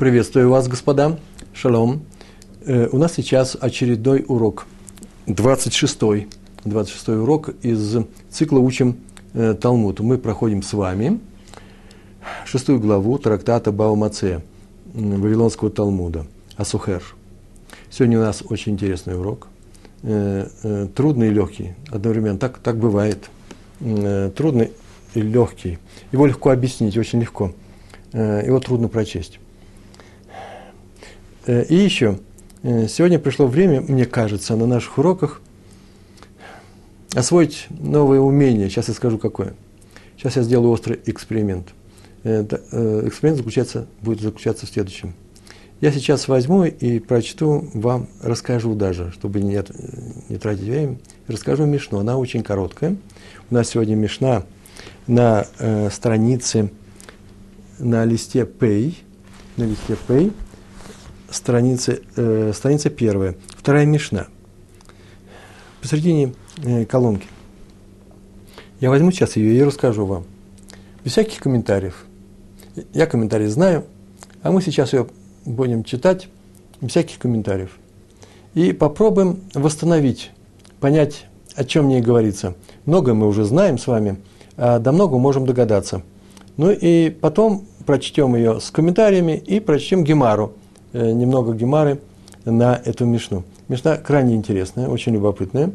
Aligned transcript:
Приветствую 0.00 0.48
вас, 0.48 0.66
господа. 0.66 1.18
Шалом. 1.52 2.06
Э, 2.64 2.88
у 2.90 2.96
нас 2.96 3.12
сейчас 3.12 3.54
очередной 3.60 4.24
урок. 4.26 4.66
26-й. 5.26 6.26
26 6.64 7.08
урок 7.10 7.50
из 7.60 7.98
цикла 8.30 8.60
«Учим 8.60 8.96
э, 9.34 9.52
Талмуд». 9.52 10.00
Мы 10.00 10.16
проходим 10.16 10.62
с 10.62 10.72
вами 10.72 11.20
шестую 12.46 12.80
главу 12.80 13.18
трактата 13.18 13.72
Баумаце, 13.72 14.42
Вавилонского 14.94 15.68
Талмуда, 15.68 16.24
Асухер. 16.56 17.02
Сегодня 17.90 18.20
у 18.20 18.22
нас 18.22 18.42
очень 18.48 18.72
интересный 18.72 19.18
урок. 19.18 19.48
Э, 20.02 20.48
э, 20.62 20.88
трудный 20.96 21.28
и 21.28 21.30
легкий 21.30 21.74
одновременно. 21.90 22.38
Так, 22.38 22.56
так 22.60 22.78
бывает. 22.78 23.28
Э, 23.80 24.30
трудный 24.34 24.70
и 25.12 25.20
легкий. 25.20 25.78
Его 26.10 26.24
легко 26.24 26.48
объяснить, 26.48 26.96
очень 26.96 27.20
легко. 27.20 27.52
Э, 28.14 28.42
его 28.46 28.60
трудно 28.60 28.88
прочесть. 28.88 29.40
Э, 31.46 31.64
и 31.64 31.74
еще, 31.74 32.18
э, 32.62 32.86
сегодня 32.88 33.18
пришло 33.18 33.46
время, 33.46 33.80
мне 33.80 34.06
кажется, 34.06 34.56
на 34.56 34.66
наших 34.66 34.98
уроках 34.98 35.40
освоить 37.14 37.66
новое 37.70 38.20
умение. 38.20 38.68
Сейчас 38.68 38.88
я 38.88 38.94
скажу, 38.94 39.18
какое. 39.18 39.54
Сейчас 40.16 40.36
я 40.36 40.42
сделаю 40.42 40.70
острый 40.70 41.00
эксперимент. 41.06 41.68
Эксперимент 42.22 43.38
заключается, 43.38 43.86
будет 44.02 44.20
заключаться 44.20 44.66
в 44.66 44.68
следующем. 44.68 45.14
Я 45.80 45.92
сейчас 45.92 46.28
возьму 46.28 46.64
и 46.64 46.98
прочту 46.98 47.70
вам, 47.72 48.06
расскажу 48.22 48.74
даже, 48.74 49.12
чтобы 49.12 49.40
не, 49.40 49.62
не 50.28 50.36
тратить 50.36 50.64
время, 50.64 50.98
расскажу 51.26 51.64
Мишну. 51.64 52.00
Она 52.00 52.18
очень 52.18 52.42
короткая. 52.42 52.96
У 53.50 53.54
нас 53.54 53.70
сегодня 53.70 53.94
Мишна 53.94 54.42
на 55.06 55.46
э, 55.58 55.88
странице, 55.90 56.70
на 57.78 58.04
листе 58.04 58.40
Pay, 58.40 58.94
на 59.56 59.64
листе 59.64 59.96
Pay, 60.06 60.34
страница, 61.30 61.98
э, 62.16 62.52
страница 62.54 62.90
первая, 62.90 63.36
вторая 63.56 63.86
Мишна, 63.86 64.26
посередине 65.80 66.34
э, 66.64 66.84
колонки. 66.84 67.26
Я 68.80 68.90
возьму 68.90 69.10
сейчас 69.10 69.36
ее 69.36 69.54
и 69.54 69.62
расскажу 69.62 70.06
вам. 70.06 70.24
Без 71.04 71.12
всяких 71.12 71.40
комментариев. 71.40 72.04
Я 72.92 73.06
комментарии 73.06 73.46
знаю, 73.46 73.84
а 74.42 74.50
мы 74.50 74.62
сейчас 74.62 74.92
ее 74.92 75.06
будем 75.44 75.84
читать 75.84 76.28
без 76.80 76.90
всяких 76.90 77.18
комментариев. 77.18 77.78
И 78.54 78.72
попробуем 78.72 79.40
восстановить, 79.54 80.30
понять, 80.80 81.26
о 81.54 81.64
чем 81.64 81.86
мне 81.86 82.00
говорится. 82.00 82.54
Многое 82.84 83.14
мы 83.14 83.26
уже 83.26 83.44
знаем 83.44 83.78
с 83.78 83.86
вами, 83.86 84.16
а 84.56 84.78
до 84.78 84.92
многого 84.92 85.18
можем 85.18 85.46
догадаться. 85.46 86.02
Ну 86.56 86.70
и 86.70 87.10
потом 87.10 87.66
прочтем 87.86 88.34
ее 88.34 88.60
с 88.60 88.70
комментариями 88.70 89.36
и 89.36 89.60
прочтем 89.60 90.04
Гемару, 90.04 90.54
немного 90.92 91.54
Гемары 91.54 92.00
на 92.44 92.80
эту 92.84 93.04
Мишну. 93.04 93.44
Мишна 93.68 93.96
крайне 93.96 94.34
интересная, 94.34 94.88
очень 94.88 95.12
любопытная. 95.12 95.70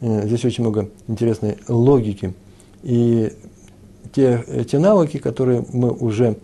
Э, 0.00 0.26
здесь 0.26 0.44
очень 0.44 0.64
много 0.64 0.90
интересной 1.06 1.58
логики. 1.68 2.34
И 2.82 3.32
те, 4.12 4.44
те 4.70 4.78
навыки, 4.78 5.18
которые 5.18 5.64
мы 5.72 5.90
уже 5.90 6.36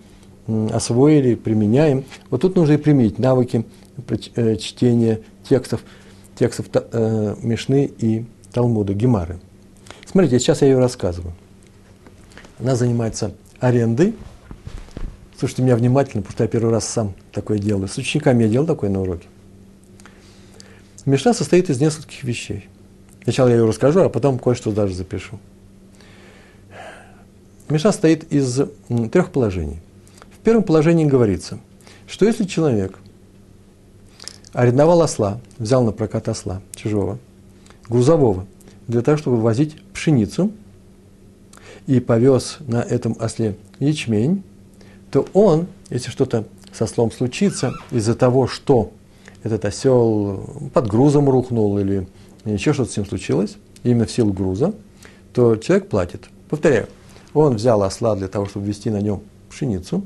освоили, 0.47 1.35
применяем. 1.35 2.05
Вот 2.31 2.43
тут 2.43 2.57
нужно 2.57 2.75
и 2.75 2.77
применить 2.77 3.19
навыки 3.19 3.65
э, 4.37 4.57
чтения 4.57 5.21
текстов, 5.49 5.83
текстов 6.37 6.67
э, 6.73 7.37
Мишны 7.43 7.91
и 7.99 8.25
Талмуда, 8.53 8.95
Гемары. 8.95 9.39
Смотрите, 10.07 10.39
сейчас 10.39 10.63
я 10.63 10.69
ее 10.69 10.79
рассказываю. 10.79 11.33
Она 12.61 12.77
занимается 12.77 13.35
арендой. 13.61 14.15
Слушайте 15.39 15.63
меня 15.63 15.77
внимательно, 15.77 16.23
потому 16.23 16.33
что 16.35 16.45
я 16.45 16.49
первый 16.49 16.71
раз 16.71 16.89
сам 16.89 17.15
такое 17.33 17.59
делаю. 17.59 17.89
С 17.89 17.97
учениками 17.99 18.45
я 18.45 18.49
делал 18.49 18.67
такое 18.67 18.91
на 18.91 19.01
уроке. 19.01 19.27
Мишна 21.05 21.35
состоит 21.35 21.71
из 21.71 21.81
нескольких 21.81 22.23
вещей. 22.25 22.69
Сначала 23.25 23.49
я 23.49 23.57
ее 23.57 23.67
расскажу, 23.67 24.01
а 24.01 24.09
потом 24.09 24.39
кое-что 24.39 24.73
даже 24.73 24.95
запишу. 24.95 25.39
Мишна 27.69 27.93
состоит 27.93 28.33
из 28.33 28.61
трех 29.11 29.33
положений– 29.33 29.81
в 30.45 30.47
первом 30.47 30.63
положении 30.63 31.07
говорится, 31.07 31.59
что 32.07 32.27
если 32.27 32.45
человек 32.45 32.99
арендовал 34.53 35.01
осла, 35.01 35.41
взял 35.57 35.83
на 35.83 35.91
прокат 35.91 36.29
осла 36.29 36.61
чужого, 36.77 37.19
грузового, 37.89 38.45
для 38.87 39.01
того, 39.01 39.17
чтобы 39.17 39.41
возить 39.41 39.83
пшеницу, 39.95 40.53
и 41.87 41.99
повез 41.99 42.59
на 42.61 42.83
этом 42.83 43.17
осле 43.19 43.57
ячмень, 43.79 44.43
то 45.15 45.25
он, 45.33 45.69
если 45.91 46.11
что-то 46.11 46.45
со 46.73 46.85
ослом 46.85 47.13
случится 47.13 47.73
из-за 47.93 48.17
того, 48.17 48.49
что 48.49 48.91
этот 49.45 49.65
осел 49.65 50.71
под 50.75 50.89
грузом 50.89 51.31
рухнул 51.31 51.79
или 51.79 52.09
еще 52.45 52.73
что-то 52.73 52.91
с 52.91 52.97
ним 52.97 53.07
случилось, 53.07 53.57
именно 53.85 54.07
в 54.07 54.11
силу 54.11 54.33
груза, 54.33 54.75
то 55.33 55.55
человек 55.55 55.89
платит. 55.89 56.29
Повторяю, 56.51 56.89
он 57.33 57.55
взял 57.55 57.85
осла 57.85 58.17
для 58.17 58.27
того, 58.27 58.47
чтобы 58.47 58.67
везти 58.67 58.91
на 58.91 59.01
нем 59.01 59.21
пшеницу, 59.51 60.03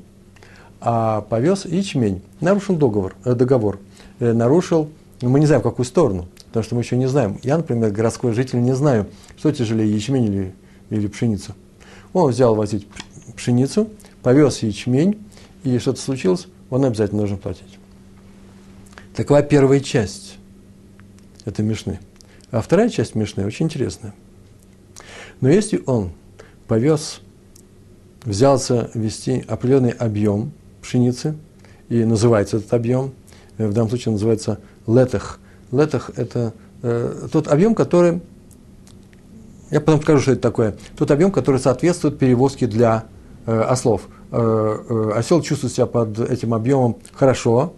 а 0.78 1.22
повез 1.22 1.64
ячмень. 1.64 2.20
Нарушил 2.42 2.76
договор, 2.76 3.16
э, 3.24 3.32
договор. 3.32 3.78
Э, 4.18 4.34
нарушил, 4.34 4.90
ну, 5.22 5.30
мы 5.30 5.40
не 5.40 5.46
знаем, 5.46 5.62
в 5.62 5.64
какую 5.64 5.86
сторону, 5.86 6.28
потому 6.48 6.64
что 6.64 6.74
мы 6.74 6.82
еще 6.82 6.98
не 6.98 7.08
знаем. 7.08 7.38
Я, 7.42 7.56
например, 7.56 7.92
городской 7.92 8.34
житель, 8.34 8.60
не 8.60 8.74
знаю, 8.74 9.06
что 9.38 9.52
тяжелее, 9.52 9.90
ячмень 9.90 10.24
или, 10.24 10.54
или 10.90 11.06
пшеница. 11.06 11.54
Он 12.12 12.30
взял 12.30 12.54
возить 12.54 12.86
пшеницу, 13.34 13.88
повез 14.22 14.62
ячмень, 14.62 15.18
и 15.64 15.78
что-то 15.78 16.00
случилось, 16.00 16.46
он 16.70 16.84
обязательно 16.84 17.20
должен 17.20 17.38
платить. 17.38 17.78
Такова 19.14 19.42
первая 19.42 19.80
часть 19.80 20.36
этой 21.44 21.64
Мишны. 21.64 21.98
А 22.50 22.60
вторая 22.60 22.88
часть 22.88 23.14
Мишны 23.14 23.44
очень 23.44 23.66
интересная. 23.66 24.14
Но 25.40 25.48
если 25.48 25.82
он 25.86 26.12
повез, 26.66 27.20
взялся 28.24 28.90
вести 28.94 29.44
определенный 29.48 29.90
объем 29.90 30.52
пшеницы, 30.82 31.36
и 31.88 32.04
называется 32.04 32.58
этот 32.58 32.72
объем, 32.74 33.12
э, 33.56 33.66
в 33.66 33.72
данном 33.72 33.88
случае 33.88 34.12
называется 34.12 34.60
летах. 34.86 35.40
Летах– 35.72 36.10
это 36.16 36.52
э, 36.82 37.28
тот 37.32 37.48
объем, 37.48 37.74
который, 37.74 38.20
я 39.70 39.80
потом 39.80 40.02
скажу, 40.02 40.20
что 40.20 40.32
это 40.32 40.40
такое, 40.42 40.76
тот 40.96 41.10
объем, 41.10 41.32
который 41.32 41.60
соответствует 41.60 42.18
перевозке 42.18 42.66
для 42.66 43.06
ослов. 43.50 44.08
Э, 44.30 44.78
э, 44.88 45.12
осел 45.16 45.40
чувствует 45.42 45.72
себя 45.72 45.86
под 45.86 46.18
этим 46.18 46.54
объемом 46.54 46.96
хорошо, 47.12 47.72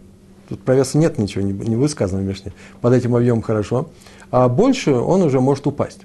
тут 0.48 0.62
про 0.62 0.74
веса 0.74 0.98
нет 0.98 1.18
ничего, 1.18 1.44
не, 1.44 1.76
высказано 1.76 2.22
в 2.22 2.24
Мишне, 2.24 2.52
под 2.80 2.92
этим 2.92 3.14
объемом 3.14 3.42
хорошо, 3.42 3.90
а 4.30 4.48
больше 4.48 4.92
он 4.92 5.22
уже 5.22 5.40
может 5.40 5.66
упасть. 5.66 6.00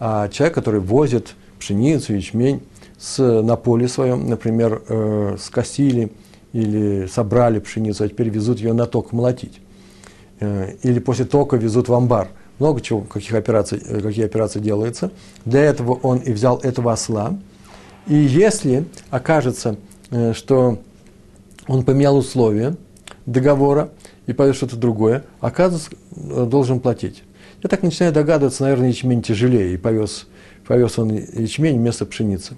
А 0.00 0.28
человек, 0.28 0.54
который 0.54 0.80
возит 0.80 1.34
пшеницу, 1.58 2.14
ячмень 2.14 2.62
с, 2.98 3.18
на 3.18 3.56
поле 3.56 3.88
своем, 3.88 4.28
например, 4.28 4.82
э, 4.88 5.36
скосили– 5.38 6.12
или 6.52 7.06
собрали 7.06 7.58
пшеницу, 7.58 8.04
а 8.04 8.08
теперь 8.08 8.28
везут 8.28 8.58
ее 8.58 8.72
на 8.72 8.86
ток 8.86 9.12
молотить. 9.12 9.60
Э, 10.40 10.72
или 10.82 10.98
после 10.98 11.24
тока 11.24 11.56
везут 11.56 11.88
в 11.88 11.94
амбар. 11.94 12.28
Много 12.58 12.80
чего, 12.80 13.02
каких 13.02 13.34
операций, 13.34 13.80
э, 13.84 14.00
какие 14.00 14.24
операции 14.24 14.60
делаются. 14.60 15.10
Для 15.44 15.62
этого 15.62 15.92
он 15.94 16.18
и 16.18 16.32
взял 16.32 16.58
этого 16.58 16.92
осла. 16.92 17.38
И 18.08 18.14
если 18.14 18.86
окажется, 19.10 19.76
э, 20.10 20.32
что 20.32 20.78
он 21.66 21.84
поменял 21.84 22.16
условия 22.16 22.76
договора 23.26 23.90
и 24.26 24.32
повез 24.32 24.56
что-то 24.56 24.76
другое, 24.76 25.24
оказывается, 25.40 25.90
должен 26.46 26.80
платить. 26.80 27.22
Я 27.62 27.68
так 27.68 27.82
начинаю 27.82 28.12
догадываться, 28.12 28.62
наверное, 28.62 28.88
ячмень 28.88 29.22
тяжелее, 29.22 29.74
и 29.74 29.76
повез, 29.76 30.26
повез 30.66 30.98
он 30.98 31.12
ячмень 31.12 31.76
вместо 31.76 32.06
пшеницы. 32.06 32.56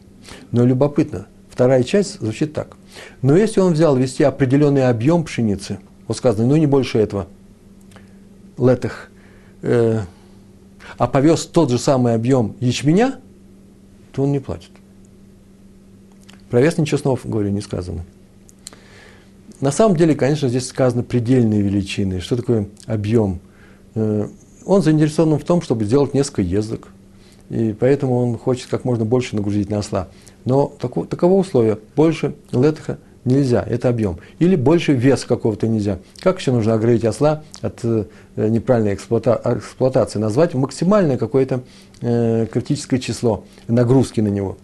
Но 0.53 0.65
любопытно, 0.65 1.27
вторая 1.49 1.83
часть 1.83 2.21
звучит 2.21 2.53
так. 2.53 2.77
Но 3.23 3.37
если 3.37 3.61
он 3.61 3.73
взял 3.73 3.97
вести 3.97 4.23
определенный 4.23 4.89
объем 4.89 5.25
пшеницы, 5.25 5.81
вот 6.07 6.17
сказано, 6.17 6.47
ну 6.47 6.57
не 6.57 6.67
больше 6.67 6.99
этого, 6.99 7.27
летых, 8.57 9.11
э, 9.63 10.01
а 10.99 11.07
повез 11.09 11.47
тот 11.47 11.71
же 11.71 11.79
самый 11.79 12.15
объем 12.15 12.55
ячменя, 12.61 13.17
то 14.13 14.23
он 14.23 14.33
не 14.33 14.39
платит. 14.39 14.71
Про 16.51 16.61
вес 16.61 16.77
ничего 16.79 16.99
снова, 16.99 17.19
говорю, 17.25 17.51
не 17.51 17.61
сказано. 17.61 18.05
На 19.61 19.71
самом 19.71 19.97
деле, 19.97 20.15
конечно, 20.15 20.49
здесь 20.49 20.67
сказано 20.67 21.03
предельные 21.03 21.63
величины. 21.63 22.21
Что 22.21 22.37
такое 22.37 22.69
объем? 22.87 23.41
Э, 23.95 24.27
он 24.65 24.83
заинтересован 24.83 25.39
в 25.39 25.45
том, 25.45 25.63
чтобы 25.63 25.85
сделать 25.85 26.13
несколько 26.13 26.43
ездок. 26.43 26.89
И 27.51 27.75
поэтому 27.79 28.17
он 28.17 28.39
хочет 28.39 28.69
как 28.69 28.85
можно 28.85 29.05
больше 29.05 29.37
нагрузить 29.37 29.71
на 29.71 29.79
осла. 29.79 30.09
Но 30.45 30.73
тако, 30.81 31.05
таково 31.05 31.35
условие. 31.35 31.79
Больше 31.95 32.35
летха 32.53 32.99
нельзя, 33.25 33.63
это 33.63 33.89
объем. 33.89 34.19
Или 34.39 34.57
больше 34.57 34.93
вес 34.93 35.25
какого-то 35.25 35.69
нельзя. 35.69 35.99
Как 36.21 36.41
еще 36.41 36.53
нужно 36.53 36.75
оградить 36.75 37.05
осла 37.05 37.43
от 37.61 37.81
э, 37.85 38.07
неправильной 38.37 38.95
эксплуата, 38.95 39.41
эксплуатации? 39.45 40.19
Назвать 40.19 40.55
максимальное 40.55 41.19
какое-то 41.19 41.63
э, 42.01 42.47
критическое 42.51 42.99
число 42.99 43.45
нагрузки 43.69 44.21
на 44.21 44.29
него. 44.29 44.57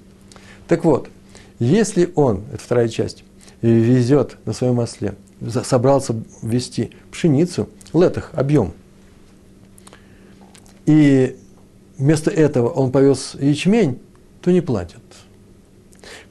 Так 0.69 0.85
вот, 0.85 1.09
если 1.59 2.13
он, 2.15 2.45
это 2.53 2.63
вторая 2.63 2.89
часть, 2.89 3.25
везет 3.63 4.37
на 4.45 4.53
своем 4.53 4.79
осле 4.79 5.15
собрался 5.65 6.15
ввести 6.43 6.91
пшеницу, 7.11 7.69
летах, 7.93 8.31
объем, 8.33 8.73
и 10.87 11.37
вместо 11.99 12.31
этого 12.31 12.69
он 12.69 12.91
повез 12.91 13.37
ячмень, 13.39 14.01
то 14.41 14.51
не 14.51 14.61
платят. 14.61 15.03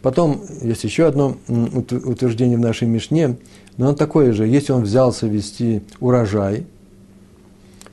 Потом 0.01 0.43
есть 0.61 0.83
еще 0.83 1.07
одно 1.07 1.37
утверждение 1.47 2.57
в 2.57 2.61
нашей 2.61 2.87
Мишне, 2.87 3.37
но 3.77 3.87
оно 3.87 3.95
такое 3.95 4.31
же. 4.31 4.47
Если 4.47 4.71
он 4.71 4.83
взялся 4.83 5.27
вести 5.27 5.83
урожай 5.99 6.65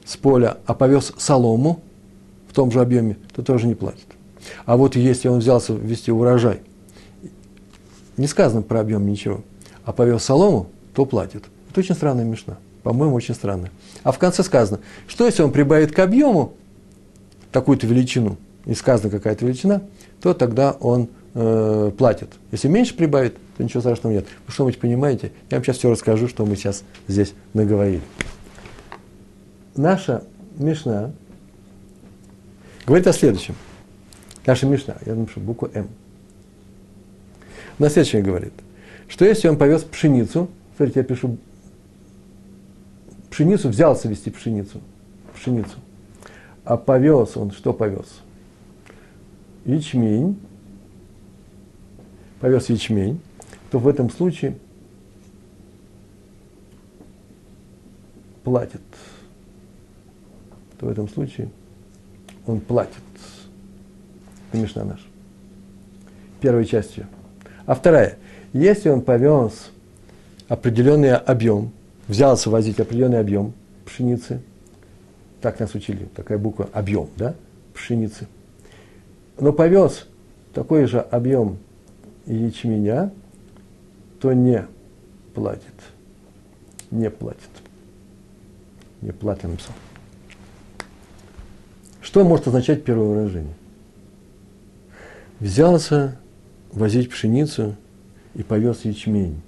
с 0.05 0.17
поля, 0.17 0.59
а 0.67 0.75
повез 0.75 1.13
солому 1.17 1.83
в 2.49 2.55
том 2.55 2.71
же 2.71 2.81
объеме, 2.81 3.17
то 3.35 3.43
тоже 3.43 3.67
не 3.67 3.75
платит. 3.75 4.07
А 4.67 4.77
вот 4.77 4.95
если 4.95 5.29
он 5.29 5.39
взялся 5.39 5.73
вести 5.73 6.13
урожай, 6.13 6.61
не 8.17 8.27
сказано 8.27 8.63
про 8.63 8.81
объем 8.81 9.07
ничего, 9.07 9.43
а 9.85 9.93
повез 9.93 10.23
солому, 10.23 10.69
то 10.95 11.05
платит. 11.05 11.45
Это 11.71 11.81
очень 11.81 11.95
странная 11.95 12.25
мешна. 12.25 12.59
По-моему, 12.83 13.15
очень 13.15 13.35
странная. 13.35 13.71
А 14.03 14.13
в 14.13 14.19
конце 14.19 14.43
сказано, 14.43 14.81
что 15.07 15.27
если 15.27 15.43
он 15.43 15.53
прибавит 15.53 15.93
к 15.93 15.99
объему 15.99 16.55
такую-то 17.53 17.87
величину, 17.87 18.37
и 18.65 18.75
сказано 18.75 19.11
какая-то 19.11 19.45
величина, 19.45 19.83
то 20.21 20.35
тогда 20.35 20.73
он 20.73 21.09
э, 21.35 21.91
платит. 21.97 22.31
Если 22.53 22.69
меньше 22.69 22.95
прибавит, 22.95 23.37
то 23.57 23.65
ничего 23.65 23.81
страшного 23.81 24.15
нет. 24.15 24.27
Вы 24.47 24.53
что-нибудь 24.53 24.79
понимаете? 24.79 25.33
Я 25.51 25.57
вам 25.57 25.65
сейчас 25.65 25.79
все 25.79 25.91
расскажу, 25.91 26.29
что 26.29 26.47
мы 26.47 26.57
сейчас 26.57 26.85
здесь 27.09 27.35
наговорили. 27.55 28.03
Наша 29.75 30.25
Мишна 30.59 31.13
говорит 32.87 33.07
о 33.07 33.13
следующем. 33.13 33.55
Наша 34.47 34.67
Мишна, 34.67 34.97
я 35.07 35.15
напишу 35.15 35.41
букву 35.41 35.71
М. 35.75 35.89
На 37.79 37.89
следующее 37.89 38.23
говорит, 38.23 38.53
что 39.09 39.25
если 39.25 39.49
он 39.49 39.57
повез 39.57 39.83
пшеницу, 39.83 40.49
смотрите, 40.77 41.01
я 41.01 41.05
пишу 41.05 41.39
пшеницу, 43.31 43.69
взялся 43.69 44.09
вести 44.09 44.31
пшеницу, 44.31 44.81
пшеницу, 45.35 45.77
а 46.65 46.77
повез 46.77 47.37
он, 47.37 47.51
что 47.51 47.73
повез? 47.73 48.21
Ячмень, 49.65 50.39
повез 52.41 52.69
ячмень, 52.69 53.21
то 53.71 53.79
в 53.79 53.89
этом 53.89 54.11
случае 54.11 54.57
платит. 58.45 58.83
То 60.79 60.87
в 60.87 60.91
этом 60.91 61.09
случае 61.09 61.51
он 62.47 62.61
платит. 62.61 62.93
Это 64.51 64.61
Мишна 64.61 64.85
наш. 64.85 65.01
Первой 66.41 66.67
частью. 66.67 67.07
А 67.73 67.75
вторая. 67.75 68.19
Если 68.53 68.91
он 68.91 69.01
повез 69.01 69.71
определенный 70.47 71.17
объем, 71.17 71.73
взялся 72.07 72.51
возить 72.51 72.79
определенный 72.81 73.19
объем 73.19 73.55
пшеницы, 73.87 74.43
так 75.41 75.59
нас 75.59 75.75
учили, 75.75 76.07
такая 76.15 76.37
буква 76.37 76.69
объем, 76.75 77.09
да, 77.17 77.35
пшеницы, 77.73 78.29
но 79.41 79.55
повез 79.55 80.07
такой 80.53 80.85
же 80.85 81.01
объем 81.01 81.57
ячменя, 82.27 83.11
то 84.21 84.35
не 84.35 84.67
платит. 85.33 85.63
Не 86.91 87.09
платит. 87.09 87.41
Не 89.01 89.13
платит 89.13 89.45
написал. 89.45 89.75
Что 92.03 92.23
может 92.23 92.49
означать 92.49 92.85
первое 92.85 93.07
выражение? 93.07 93.55
Взялся 95.41 96.19
возить 96.73 97.11
пшеницу 97.11 97.77
и 98.35 98.43
повез 98.43 98.85
ячмень. 98.85 99.41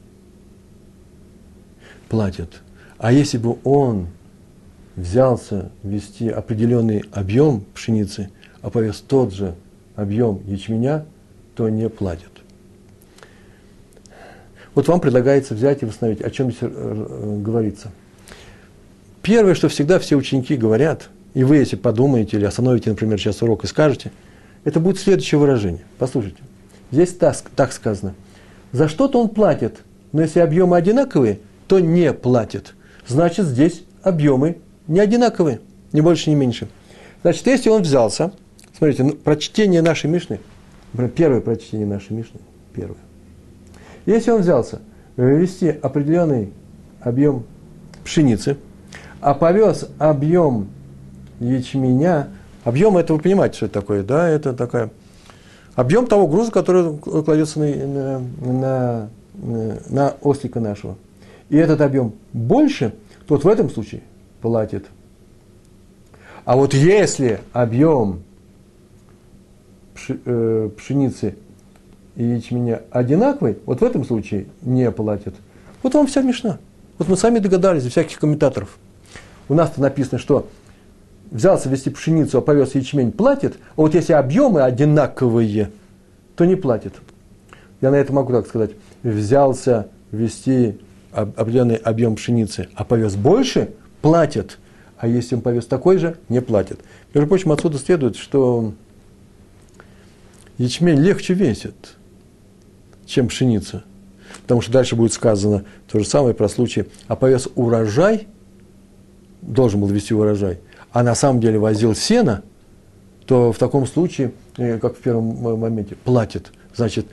Платит. 2.08 2.62
А 2.98 3.12
если 3.12 3.38
бы 3.38 3.56
он 3.64 4.08
взялся 4.96 5.70
вести 5.82 6.28
определенный 6.28 7.04
объем 7.12 7.64
пшеницы, 7.74 8.30
а 8.62 8.70
повез 8.70 9.00
тот 9.00 9.32
же 9.32 9.54
объем 9.96 10.40
ячменя, 10.46 11.06
то 11.54 11.68
не 11.68 11.88
платит. 11.88 12.30
Вот 14.74 14.88
вам 14.88 15.00
предлагается 15.00 15.54
взять 15.54 15.82
и 15.82 15.86
восстановить, 15.86 16.20
о 16.20 16.30
чем 16.30 16.50
здесь 16.50 16.62
э, 16.62 16.68
э, 16.70 17.40
говорится. 17.40 17.92
Первое, 19.22 19.54
что 19.54 19.68
всегда 19.68 19.98
все 19.98 20.16
ученики 20.16 20.56
говорят, 20.56 21.10
и 21.32 21.44
вы, 21.44 21.56
если 21.56 21.76
подумаете 21.76 22.36
или 22.36 22.44
остановите, 22.44 22.90
например, 22.90 23.18
сейчас 23.18 23.42
урок 23.42 23.64
и 23.64 23.66
скажете, 23.66 24.12
это 24.64 24.80
будет 24.80 24.98
следующее 24.98 25.38
выражение. 25.38 25.82
Послушайте. 25.98 26.38
Здесь 26.90 27.14
так, 27.14 27.36
так 27.56 27.72
сказано. 27.72 28.14
За 28.72 28.88
что-то 28.88 29.20
он 29.20 29.28
платит, 29.28 29.78
но 30.12 30.22
если 30.22 30.40
объемы 30.40 30.76
одинаковые, 30.76 31.40
то 31.66 31.80
не 31.80 32.12
платит. 32.12 32.74
Значит, 33.06 33.46
здесь 33.46 33.84
объемы 34.02 34.58
не 34.86 35.00
одинаковые, 35.00 35.60
ни 35.92 36.00
больше, 36.00 36.30
ни 36.30 36.34
меньше. 36.34 36.68
Значит, 37.22 37.46
если 37.46 37.70
он 37.70 37.82
взялся, 37.82 38.32
смотрите, 38.76 39.04
ну, 39.04 39.12
прочтение 39.12 39.80
нашей 39.80 40.10
Мишны, 40.10 40.40
первое 41.16 41.40
прочтение 41.40 41.86
нашей 41.86 42.12
Мишны, 42.12 42.40
первое. 42.74 42.98
Если 44.06 44.30
он 44.30 44.42
взялся 44.42 44.80
ввести 45.16 45.68
определенный 45.68 46.52
объем 47.00 47.44
пшеницы, 48.04 48.58
а 49.20 49.34
повез 49.34 49.88
объем 49.98 50.68
ячменя, 51.40 52.28
объем 52.64 52.98
это 52.98 53.14
вы 53.14 53.20
понимаете, 53.20 53.56
что 53.56 53.66
это 53.66 53.80
такое, 53.80 54.02
да, 54.02 54.28
это 54.28 54.52
такая 54.52 54.90
объем 55.74 56.06
того 56.06 56.26
груза, 56.26 56.50
который 56.50 56.96
кладется 56.98 57.60
на, 57.60 58.18
на, 58.18 59.08
на, 59.34 59.78
на 59.88 60.14
ослика 60.22 60.60
нашего. 60.60 60.96
И 61.48 61.56
этот 61.56 61.80
объем 61.80 62.14
больше, 62.32 62.94
то 63.26 63.34
вот 63.34 63.44
в 63.44 63.48
этом 63.48 63.70
случае 63.70 64.02
платит. 64.40 64.86
А 66.44 66.56
вот 66.56 66.74
если 66.74 67.40
объем 67.52 68.22
э, 70.08 70.70
пшеницы 70.76 71.36
и 72.16 72.24
ячменя 72.24 72.82
одинаковый, 72.90 73.58
вот 73.64 73.80
в 73.80 73.84
этом 73.84 74.04
случае 74.04 74.46
не 74.62 74.90
платит. 74.90 75.34
Вот 75.82 75.94
вам 75.94 76.06
вся 76.06 76.22
мешна. 76.22 76.58
Вот 76.98 77.08
мы 77.08 77.16
сами 77.16 77.38
догадались, 77.38 77.84
из 77.84 77.90
всяких 77.90 78.18
комментаторов. 78.18 78.78
У 79.48 79.54
нас-то 79.54 79.80
написано, 79.80 80.18
что 80.18 80.48
взялся 81.30 81.68
вести 81.68 81.90
пшеницу, 81.90 82.38
а 82.38 82.40
повез 82.40 82.74
ячмень, 82.74 83.12
платит, 83.12 83.54
а 83.76 83.82
вот 83.82 83.94
если 83.94 84.12
объемы 84.12 84.62
одинаковые, 84.62 85.70
то 86.36 86.44
не 86.44 86.56
платит. 86.56 86.94
Я 87.80 87.90
на 87.90 87.96
это 87.96 88.12
могу 88.12 88.32
так 88.32 88.46
сказать. 88.46 88.70
Взялся 89.02 89.88
вести 90.10 90.78
определенный 91.12 91.76
объем 91.76 92.16
пшеницы, 92.16 92.68
а 92.74 92.84
повез 92.84 93.14
больше, 93.14 93.70
платит. 94.00 94.58
А 94.96 95.06
если 95.06 95.34
он 95.34 95.42
повез 95.42 95.66
такой 95.66 95.98
же, 95.98 96.16
не 96.28 96.40
платит. 96.40 96.80
Между 97.12 97.28
прочим, 97.28 97.52
отсюда 97.52 97.78
следует, 97.78 98.16
что 98.16 98.72
ячмень 100.58 100.98
легче 100.98 101.34
весит, 101.34 101.96
чем 103.06 103.28
пшеница. 103.28 103.84
Потому 104.42 104.60
что 104.60 104.72
дальше 104.72 104.96
будет 104.96 105.12
сказано 105.12 105.64
то 105.90 105.98
же 105.98 106.04
самое 106.04 106.34
про 106.34 106.48
случай, 106.48 106.86
а 107.06 107.16
повез 107.16 107.48
урожай, 107.54 108.26
должен 109.42 109.80
был 109.80 109.88
вести 109.88 110.14
урожай, 110.14 110.58
а 110.94 111.02
на 111.02 111.16
самом 111.16 111.40
деле 111.40 111.58
возил 111.58 111.94
сено, 111.96 112.44
то 113.26 113.52
в 113.52 113.58
таком 113.58 113.84
случае, 113.84 114.32
э, 114.56 114.78
как 114.78 114.96
в 114.96 115.00
первом 115.00 115.58
моменте, 115.58 115.96
платит. 115.96 116.52
Значит, 116.72 117.06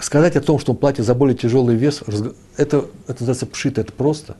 сказать 0.00 0.34
о 0.34 0.40
том, 0.40 0.58
что 0.58 0.72
он 0.72 0.78
платит 0.78 1.06
за 1.06 1.14
более 1.14 1.36
тяжелый 1.36 1.76
вес, 1.76 2.02
это, 2.56 2.86
это 3.06 3.20
называется 3.20 3.46
пшит, 3.46 3.78
это 3.78 3.92
просто. 3.92 4.36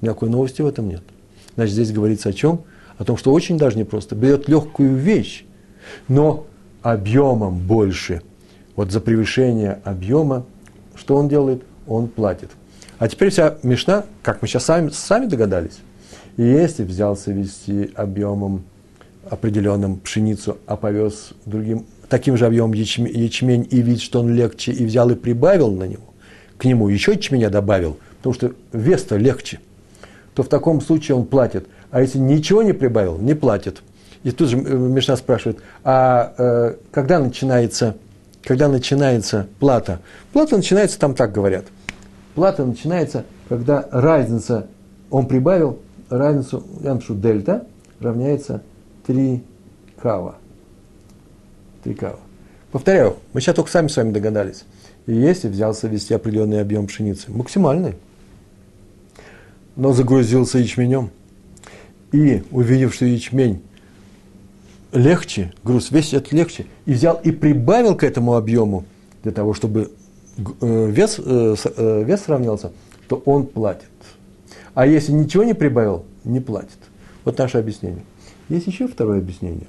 Никакой 0.00 0.30
новости 0.30 0.62
в 0.62 0.66
этом 0.66 0.88
нет. 0.88 1.02
Значит, 1.56 1.74
здесь 1.74 1.92
говорится 1.92 2.30
о 2.30 2.32
чем? 2.32 2.62
О 2.96 3.04
том, 3.04 3.18
что 3.18 3.32
очень 3.32 3.58
даже 3.58 3.76
непросто. 3.76 4.14
Берет 4.14 4.48
легкую 4.48 4.96
вещь, 4.96 5.44
но 6.08 6.46
объемом 6.80 7.58
больше. 7.58 8.22
Вот 8.76 8.90
за 8.90 9.00
превышение 9.00 9.78
объема, 9.84 10.46
что 10.94 11.16
он 11.16 11.28
делает? 11.28 11.62
Он 11.86 12.08
платит. 12.08 12.48
А 12.98 13.08
теперь 13.08 13.28
вся 13.28 13.58
мешна, 13.62 14.06
как 14.22 14.40
мы 14.40 14.48
сейчас 14.48 14.64
сами, 14.64 14.88
сами 14.88 15.26
догадались, 15.26 15.80
если 16.36 16.84
взялся 16.84 17.32
вести 17.32 17.90
объемом 17.94 18.64
определенным 19.28 19.96
пшеницу, 19.96 20.58
а 20.66 20.76
повез 20.76 21.32
другим 21.46 21.86
таким 22.08 22.36
же 22.36 22.44
объемом 22.44 22.74
ячмень, 22.74 23.16
ячмень 23.16 23.66
и 23.70 23.80
вид, 23.80 24.02
что 24.02 24.20
он 24.20 24.34
легче, 24.34 24.72
и 24.72 24.84
взял 24.84 25.08
и 25.10 25.14
прибавил 25.14 25.70
на 25.70 25.84
него, 25.84 26.12
к 26.58 26.64
нему 26.66 26.88
еще 26.88 27.12
ячменя 27.12 27.48
добавил, 27.48 27.96
потому 28.18 28.34
что 28.34 28.52
вес-то 28.72 29.16
легче, 29.16 29.60
то 30.34 30.42
в 30.42 30.48
таком 30.48 30.80
случае 30.82 31.16
он 31.16 31.24
платит. 31.24 31.66
А 31.90 32.02
если 32.02 32.18
ничего 32.18 32.62
не 32.62 32.72
прибавил, 32.72 33.16
не 33.16 33.34
платит. 33.34 33.82
И 34.24 34.30
тут 34.30 34.50
же 34.50 34.58
э, 34.58 34.60
Мишна 34.60 35.16
спрашивает, 35.16 35.58
а 35.84 36.34
э, 36.36 36.74
когда 36.90 37.18
начинается, 37.18 37.96
когда 38.44 38.68
начинается 38.68 39.46
плата? 39.58 40.00
Плата 40.32 40.56
начинается, 40.56 40.98
там 40.98 41.14
так 41.14 41.32
говорят. 41.32 41.64
Плата 42.34 42.64
начинается, 42.64 43.24
когда 43.48 43.88
разница, 43.90 44.66
он 45.10 45.26
прибавил 45.26 45.78
разницу, 46.18 46.64
я 46.82 46.94
напишу 46.94 47.14
дельта, 47.14 47.66
равняется 48.00 48.62
3 49.06 49.42
кава. 50.00 50.36
3 51.84 51.94
кава. 51.94 52.18
Повторяю, 52.70 53.16
мы 53.32 53.40
сейчас 53.40 53.56
только 53.56 53.70
сами 53.70 53.88
с 53.88 53.96
вами 53.96 54.12
догадались. 54.12 54.64
И 55.06 55.14
если 55.14 55.48
взялся 55.48 55.88
вести 55.88 56.14
определенный 56.14 56.60
объем 56.60 56.86
пшеницы, 56.86 57.30
максимальный, 57.30 57.96
но 59.76 59.92
загрузился 59.92 60.58
ячменем. 60.58 61.10
И, 62.12 62.42
увидев, 62.50 62.94
что 62.94 63.06
ячмень 63.06 63.62
легче, 64.92 65.52
груз 65.64 65.90
весит 65.90 66.14
это 66.14 66.36
легче, 66.36 66.66
и 66.86 66.92
взял 66.92 67.18
и 67.22 67.30
прибавил 67.30 67.96
к 67.96 68.04
этому 68.04 68.36
объему 68.36 68.84
для 69.22 69.32
того, 69.32 69.54
чтобы 69.54 69.90
э, 70.60 70.86
вес, 70.90 71.18
э, 71.18 71.54
э, 71.76 72.04
вес 72.04 72.20
сравнялся, 72.22 72.72
то 73.08 73.16
он 73.24 73.46
платит. 73.46 73.88
А 74.74 74.86
если 74.86 75.12
ничего 75.12 75.44
не 75.44 75.54
прибавил, 75.54 76.04
не 76.24 76.40
платит. 76.40 76.78
Вот 77.24 77.38
наше 77.38 77.58
объяснение. 77.58 78.02
Есть 78.48 78.66
еще 78.66 78.88
второе 78.88 79.18
объяснение. 79.18 79.66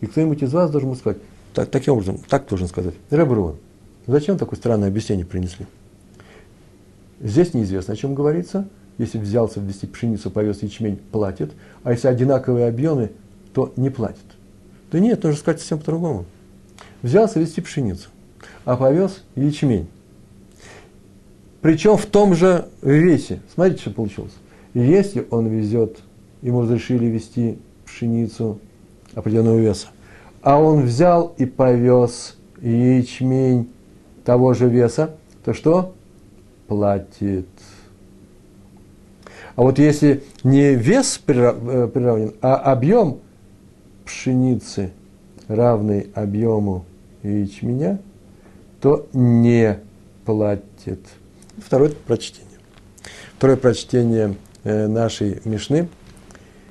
И 0.00 0.06
кто-нибудь 0.06 0.42
из 0.42 0.52
вас 0.52 0.70
должен 0.70 0.94
сказать, 0.96 1.18
так, 1.54 1.70
таким 1.70 1.94
образом, 1.94 2.18
так 2.28 2.48
должен 2.48 2.66
сказать. 2.66 2.94
Реброн, 3.10 3.56
зачем 4.06 4.38
такое 4.38 4.58
странное 4.58 4.88
объяснение 4.88 5.24
принесли? 5.24 5.66
Здесь 7.20 7.54
неизвестно, 7.54 7.94
о 7.94 7.96
чем 7.96 8.14
говорится. 8.14 8.68
Если 8.98 9.18
взялся 9.18 9.60
ввести 9.60 9.86
пшеницу, 9.86 10.30
повез 10.30 10.62
ячмень, 10.62 10.96
платит. 10.96 11.52
А 11.82 11.92
если 11.92 12.08
одинаковые 12.08 12.68
объемы, 12.68 13.12
то 13.54 13.72
не 13.76 13.90
платит. 13.90 14.24
Да 14.90 14.98
нет, 14.98 15.22
нужно 15.22 15.38
сказать 15.38 15.60
совсем 15.60 15.78
по-другому. 15.78 16.26
Взялся 17.02 17.40
вести 17.40 17.60
пшеницу, 17.60 18.10
а 18.64 18.76
повез 18.76 19.22
ячмень. 19.34 19.88
Причем 21.62 21.96
в 21.96 22.06
том 22.06 22.34
же 22.34 22.68
весе. 22.82 23.40
Смотрите, 23.54 23.80
что 23.82 23.90
получилось. 23.92 24.34
Если 24.74 25.26
он 25.30 25.46
везет, 25.46 25.98
ему 26.42 26.62
разрешили 26.62 27.06
вести 27.06 27.58
пшеницу 27.86 28.58
определенного 29.14 29.58
веса, 29.58 29.86
а 30.42 30.60
он 30.60 30.82
взял 30.82 31.34
и 31.38 31.46
повез 31.46 32.36
ячмень 32.60 33.68
того 34.24 34.54
же 34.54 34.68
веса, 34.68 35.14
то 35.44 35.54
что? 35.54 35.94
Платит. 36.66 37.46
А 39.54 39.62
вот 39.62 39.78
если 39.78 40.24
не 40.42 40.74
вес 40.74 41.20
э, 41.26 41.88
приравнен, 41.92 42.32
а 42.40 42.56
объем 42.56 43.18
пшеницы, 44.04 44.90
равный 45.46 46.08
объему 46.14 46.86
ячменя, 47.22 48.00
то 48.80 49.06
не 49.12 49.78
платит. 50.24 51.00
Второе 51.58 51.90
прочтение. 51.90 52.58
Второе 53.36 53.56
прочтение 53.56 54.36
э, 54.64 54.86
нашей 54.86 55.40
Мишны. 55.44 55.88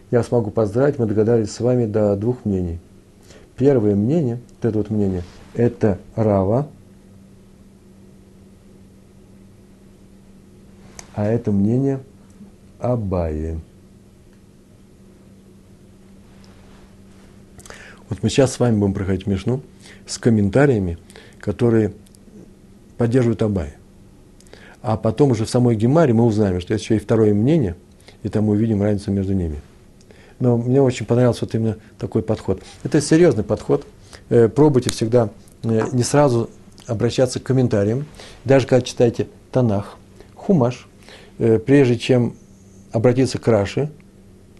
Я 0.10 0.24
смогу 0.24 0.52
поздравить, 0.52 1.00
мы 1.00 1.06
догадались 1.06 1.52
с 1.52 1.60
вами 1.60 1.86
до 1.86 2.16
двух 2.16 2.46
мнений. 2.46 2.80
Первое 3.56 3.96
мнение, 3.96 4.40
вот 4.50 4.66
это 4.70 4.78
вот 4.78 4.90
мнение, 4.90 5.24
это 5.54 6.00
Рава, 6.16 6.68
а 11.14 11.26
это 11.26 11.52
мнение 11.52 12.00
Абаи. 12.80 13.60
Вот 18.10 18.24
мы 18.24 18.30
сейчас 18.30 18.54
с 18.54 18.60
вами 18.60 18.78
будем 18.78 18.94
проходить 18.94 19.28
Мишну 19.28 19.62
с 20.06 20.18
комментариями, 20.18 20.98
которые 21.40 21.94
поддерживают 22.98 23.42
Абай. 23.42 23.76
А 24.82 24.98
потом 24.98 25.32
уже 25.32 25.46
в 25.46 25.50
самой 25.50 25.76
Гемаре 25.76 26.14
мы 26.14 26.26
узнаем, 26.26 26.60
что 26.60 26.74
есть 26.74 26.86
еще 26.86 26.96
и 26.96 27.00
второе 27.00 27.34
мнение, 27.34 27.76
и 28.24 28.30
там 28.30 28.46
мы 28.46 28.54
увидим 28.54 28.82
разницу 28.82 29.12
между 29.12 29.34
ними. 29.34 29.62
Но 30.40 30.58
мне 30.58 30.82
очень 30.82 31.06
понравился 31.06 31.46
вот 31.46 31.54
именно 31.54 31.78
такой 32.00 32.24
подход. 32.24 32.64
Это 32.84 33.00
серьезный 33.00 33.44
подход. 33.44 33.86
Э, 34.30 34.48
пробуйте 34.48 34.90
всегда 34.90 35.30
э, 35.64 35.82
не 35.92 36.02
сразу 36.04 36.50
обращаться 36.88 37.40
к 37.40 37.44
комментариям. 37.44 38.06
Даже 38.44 38.66
когда 38.66 38.84
читаете 38.84 39.28
Танах, 39.52 39.98
Хумаш, 40.36 40.88
э, 41.38 41.60
прежде 41.60 41.98
чем 41.98 42.36
обратиться 42.92 43.38
к 43.38 43.48
Раши, 43.48 43.92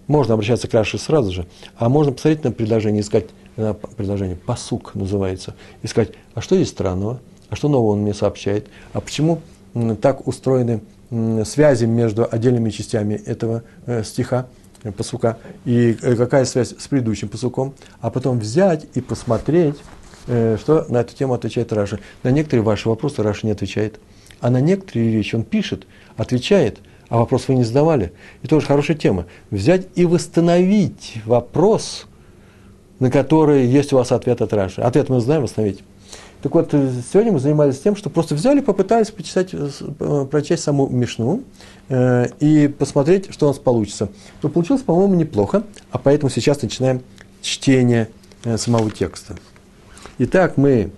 можно 0.08 0.36
обращаться 0.36 0.68
к 0.68 0.74
Раши 0.74 1.00
сразу 1.00 1.32
же, 1.32 1.48
а 1.78 1.90
можно 1.90 2.12
посмотреть 2.12 2.44
на 2.44 2.52
предложение, 2.52 3.02
искать 3.02 3.26
на 3.56 3.74
предложение, 3.74 4.36
посук 4.36 4.94
называется, 4.94 5.56
искать, 5.84 6.12
а 6.34 6.42
что 6.42 6.56
здесь 6.56 6.70
странного, 6.70 7.20
а 7.50 7.56
что 7.56 7.70
нового 7.70 7.92
он 7.92 8.02
мне 8.02 8.14
сообщает, 8.14 8.68
а 8.94 9.02
почему 9.02 9.42
так 10.02 10.28
устроены 10.28 10.82
связи 11.46 11.86
между 11.86 12.28
отдельными 12.30 12.70
частями 12.70 13.16
этого 13.16 13.64
э, 13.86 14.04
стиха, 14.04 14.48
э, 14.84 14.92
посука, 14.92 15.38
и 15.66 15.98
э, 16.02 16.16
какая 16.16 16.46
связь 16.46 16.74
с 16.78 16.88
предыдущим 16.88 17.28
посуком, 17.28 17.74
а 18.00 18.10
потом 18.10 18.40
взять 18.40 18.86
и 18.94 19.02
посмотреть, 19.02 19.76
что 20.26 20.86
на 20.88 21.02
эту 21.02 21.16
тему 21.16 21.34
отвечает 21.34 21.74
Раши. 21.74 22.00
На 22.22 22.30
некоторые 22.30 22.64
ваши 22.64 22.88
вопросы 22.88 23.24
Раши 23.24 23.48
не 23.48 23.54
отвечает, 23.54 24.00
а 24.40 24.52
на 24.52 24.62
некоторые 24.62 25.10
вещи 25.10 25.36
он 25.36 25.44
пишет, 25.44 25.88
отвечает, 26.16 26.78
а 27.10 27.18
вопрос 27.18 27.48
вы 27.48 27.56
не 27.56 27.64
задавали. 27.64 28.14
И 28.44 28.48
тоже 28.48 28.68
хорошая 28.68 28.96
тема. 28.96 29.26
Взять 29.50 29.88
и 29.96 30.06
восстановить 30.06 31.18
вопрос, 31.26 32.06
на 33.00 33.10
который 33.10 33.66
есть 33.66 33.94
у 33.94 33.98
вас 33.98 34.12
ответ 34.12 34.42
от 34.42 34.54
Раши. 34.54 34.82
Ответ 34.82 35.10
мы 35.10 35.20
знаем 35.22 35.42
восстановить. 35.42 35.80
Так 36.42 36.56
вот, 36.56 36.72
сегодня 36.72 37.32
мы 37.32 37.40
занимались 37.40 37.80
тем, 37.80 37.96
что 37.96 38.10
просто 38.10 38.34
взяли, 38.34 38.62
попытались 38.62 39.12
почитать, 39.12 39.50
э, 39.54 40.26
прочесть 40.30 40.64
саму 40.64 40.88
Мишну 40.88 41.44
э, 41.88 42.30
и 42.40 42.68
посмотреть, 42.68 43.32
что 43.32 43.46
у 43.46 43.50
нас 43.50 43.60
получится. 43.60 44.10
Но 44.42 44.50
получилось, 44.50 44.82
по-моему, 44.82 45.14
неплохо, 45.14 45.64
а 45.92 46.00
поэтому 46.00 46.32
сейчас 46.32 46.60
начинаем 46.64 47.02
чтение 47.44 48.10
э, 48.44 48.58
самого 48.58 48.90
текста. 48.90 49.38
Итак, 50.18 50.58
мы 50.58 50.92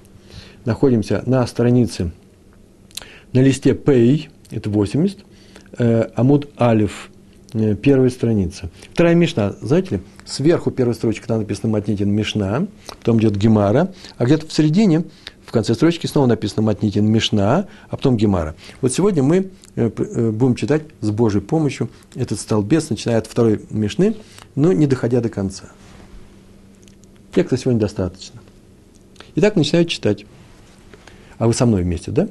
находимся 0.63 1.23
на 1.25 1.45
странице, 1.45 2.11
на 3.33 3.39
листе 3.39 3.73
Пей, 3.73 4.29
это 4.49 4.69
80, 4.69 5.25
э, 5.77 6.09
Амуд 6.15 6.49
Алиф, 6.57 7.09
э, 7.53 7.75
первая 7.75 8.09
страница. 8.09 8.69
Вторая 8.93 9.15
Мишна, 9.15 9.55
знаете 9.61 9.95
ли, 9.95 10.01
сверху 10.25 10.71
первой 10.71 10.93
строчки 10.93 11.25
там 11.25 11.39
написано 11.39 11.69
Матнитин 11.69 12.09
Мишна, 12.09 12.67
потом 12.87 13.19
идет 13.19 13.35
Гемара, 13.35 13.93
а 14.17 14.25
где-то 14.25 14.47
в 14.47 14.53
середине 14.53 15.03
конце 15.53 15.75
строчки 15.75 16.07
снова 16.07 16.25
написано 16.25 16.63
Матнитин 16.63 17.05
Мишна, 17.05 17.67
а 17.89 17.95
потом 17.95 18.17
Гемара. 18.17 18.55
Вот 18.81 18.91
сегодня 18.91 19.23
мы 19.23 19.51
э, 19.75 19.91
э, 19.95 20.31
будем 20.31 20.55
читать 20.55 20.83
с 20.99 21.11
Божьей 21.11 21.41
помощью 21.41 21.89
этот 22.15 22.39
столбец, 22.39 22.89
начиная 22.89 23.19
от 23.19 23.27
второй 23.27 23.61
Мишны, 23.69 24.15
но 24.55 24.73
не 24.73 24.87
доходя 24.87 25.21
до 25.21 25.29
конца. 25.29 25.71
Текста 27.33 27.57
сегодня 27.57 27.79
достаточно. 27.79 28.41
Итак, 29.35 29.55
начинаю 29.55 29.85
читать. 29.85 30.25
А 31.37 31.47
вы 31.47 31.53
со 31.53 31.65
мной 31.65 31.83
вместе, 31.83 32.11
да? 32.11 32.27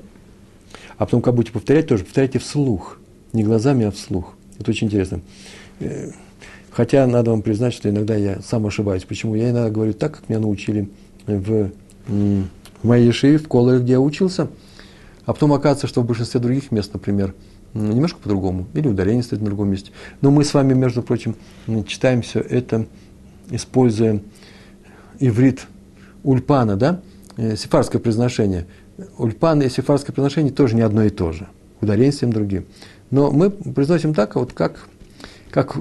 А 0.99 1.07
потом, 1.07 1.23
как 1.23 1.35
будете 1.35 1.53
повторять, 1.53 1.87
тоже 1.87 2.05
повторяйте 2.05 2.39
вслух. 2.39 2.99
Не 3.33 3.45
глазами, 3.45 3.87
а 3.87 3.91
вслух. 3.91 4.35
Это 4.59 4.71
очень 4.71 4.89
интересно. 4.89 5.21
Э, 5.79 6.11
хотя 6.71 7.07
надо 7.07 7.31
вам 7.31 7.43
признать, 7.43 7.73
что 7.73 7.89
иногда 7.89 8.17
я 8.17 8.41
сам 8.43 8.67
ошибаюсь. 8.67 9.05
Почему? 9.05 9.37
Я 9.37 9.51
иногда 9.51 9.71
говорю 9.71 9.93
так, 9.95 10.17
как 10.17 10.29
меня 10.29 10.41
научили 10.41 10.89
в 11.27 11.71
в 12.83 12.87
моей 12.87 13.07
Ешиве, 13.07 13.39
в 13.39 13.49
колледже, 13.49 13.83
где 13.83 13.93
я 13.93 14.01
учился, 14.01 14.49
а 15.25 15.33
потом 15.33 15.53
оказывается, 15.53 15.87
что 15.87 16.03
в 16.03 16.07
большинстве 16.07 16.41
других 16.41 16.71
мест, 16.73 16.93
например, 16.93 17.35
немножко 17.75 18.19
по-другому, 18.21 18.67
или 18.75 18.89
ударение 18.89 19.23
стоит 19.23 19.41
на 19.41 19.47
другом 19.47 19.71
месте. 19.71 19.93
Но 20.21 20.31
мы 20.31 20.45
с 20.45 20.53
вами, 20.53 20.75
между 20.75 21.03
прочим, 21.03 21.37
читаем 21.87 22.23
все 22.23 22.41
это, 22.41 22.87
используя 23.51 24.21
иврит 25.19 25.67
ульпана, 26.25 26.77
да, 26.77 27.01
э, 27.37 27.57
сефарское 27.57 28.01
произношение. 28.01 28.67
Ульпан 29.19 29.63
и 29.63 29.69
сефарское 29.69 30.13
произношение 30.13 30.53
тоже 30.53 30.75
не 30.75 30.83
одно 30.83 31.05
и 31.05 31.11
то 31.11 31.33
же, 31.33 31.49
ударение 31.81 32.13
всем 32.13 32.33
другим. 32.33 32.67
Но 33.11 33.31
мы 33.31 33.51
произносим 33.51 34.15
так, 34.15 34.37
вот 34.37 34.53
как, 34.53 34.89
как 35.51 35.77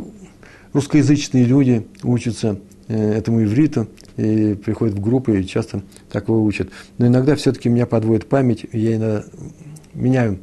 русскоязычные 0.74 1.46
люди 1.46 1.88
учатся 2.04 2.58
Э, 2.94 3.14
этому 3.14 3.42
ивриту, 3.42 3.88
и 4.18 4.56
приходят 4.56 4.96
в 4.96 5.02
группы, 5.02 5.40
и 5.40 5.46
часто 5.46 5.82
так 6.12 6.28
его 6.28 6.44
учат. 6.44 6.70
Но 6.98 7.08
иногда 7.08 7.36
все-таки 7.36 7.70
меня 7.70 7.86
подводит 7.86 8.28
память, 8.28 8.66
я 8.72 8.96
иногда 8.96 9.24
меняю 9.94 10.40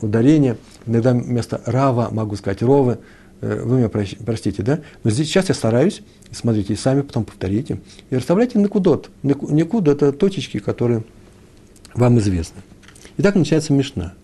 ударение, 0.00 0.56
иногда 0.86 1.12
вместо 1.12 1.60
рава 1.66 2.08
могу 2.10 2.36
сказать 2.36 2.62
ровы, 2.62 2.98
э, 3.40 3.62
вы 3.62 3.78
меня 3.78 3.88
простите, 3.88 4.62
да? 4.62 4.80
Но 5.04 5.10
здесь 5.10 5.28
сейчас 5.28 5.48
я 5.48 5.54
стараюсь, 5.54 6.02
смотрите, 6.30 6.72
и 6.72 6.76
сами 6.76 7.02
потом 7.02 7.24
повторите, 7.24 7.80
и 8.10 8.16
расставляйте 8.16 8.58
накудот. 8.58 9.10
Никуда– 9.22 9.92
это 9.92 10.12
точечки, 10.12 10.58
которые 10.58 11.04
вам 11.94 12.18
известны. 12.18 12.60
Итак, 13.18 13.34
начинается 13.34 13.72
Мишна. 13.72 14.14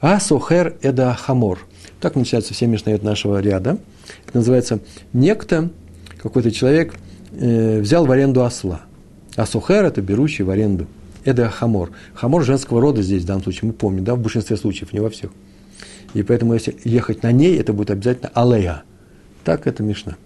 А 0.00 0.20
сохер 0.20 0.76
эда 0.82 1.14
хамор. 1.14 1.60
Так 2.00 2.14
начинаются 2.14 2.52
все 2.52 2.66
Мишнает 2.66 3.02
нашего 3.02 3.40
ряда. 3.40 3.78
Это 4.26 4.38
называется 4.38 4.80
«Некто 5.14 5.70
какой-то 6.22 6.50
человек 6.50 6.94
э, 7.38 7.80
взял 7.80 8.06
в 8.06 8.10
аренду 8.10 8.44
осла. 8.44 8.82
השוכר – 9.36 9.86
это 9.86 10.00
берущий 10.00 10.44
в 10.44 10.50
аренду. 10.50 10.86
את 11.24 11.48
החמור. 11.48 11.90
חמור 12.14 12.44
женского 12.44 12.80
рода 12.80 13.02
здесь, 13.02 13.24
в 13.24 13.26
данном 13.26 13.42
случае, 13.42 13.68
мы 13.68 13.72
помним, 13.74 14.04
да, 14.04 14.14
в 14.14 14.20
большинстве 14.20 14.56
случаев, 14.56 14.92
не 14.92 15.00
во 15.00 15.10
всех. 15.10 15.30
И 16.14 16.22
поэтому, 16.22 16.54
если 16.54 16.76
ехать 16.84 17.22
на 17.22 17.32
ней, 17.32 17.58
это 17.58 17.72
будет 17.72 17.90
обязательно 17.90 18.30
עליה. 18.34 18.84
Так 19.44 19.66
это 19.66 19.82
Мишна. 19.82 20.16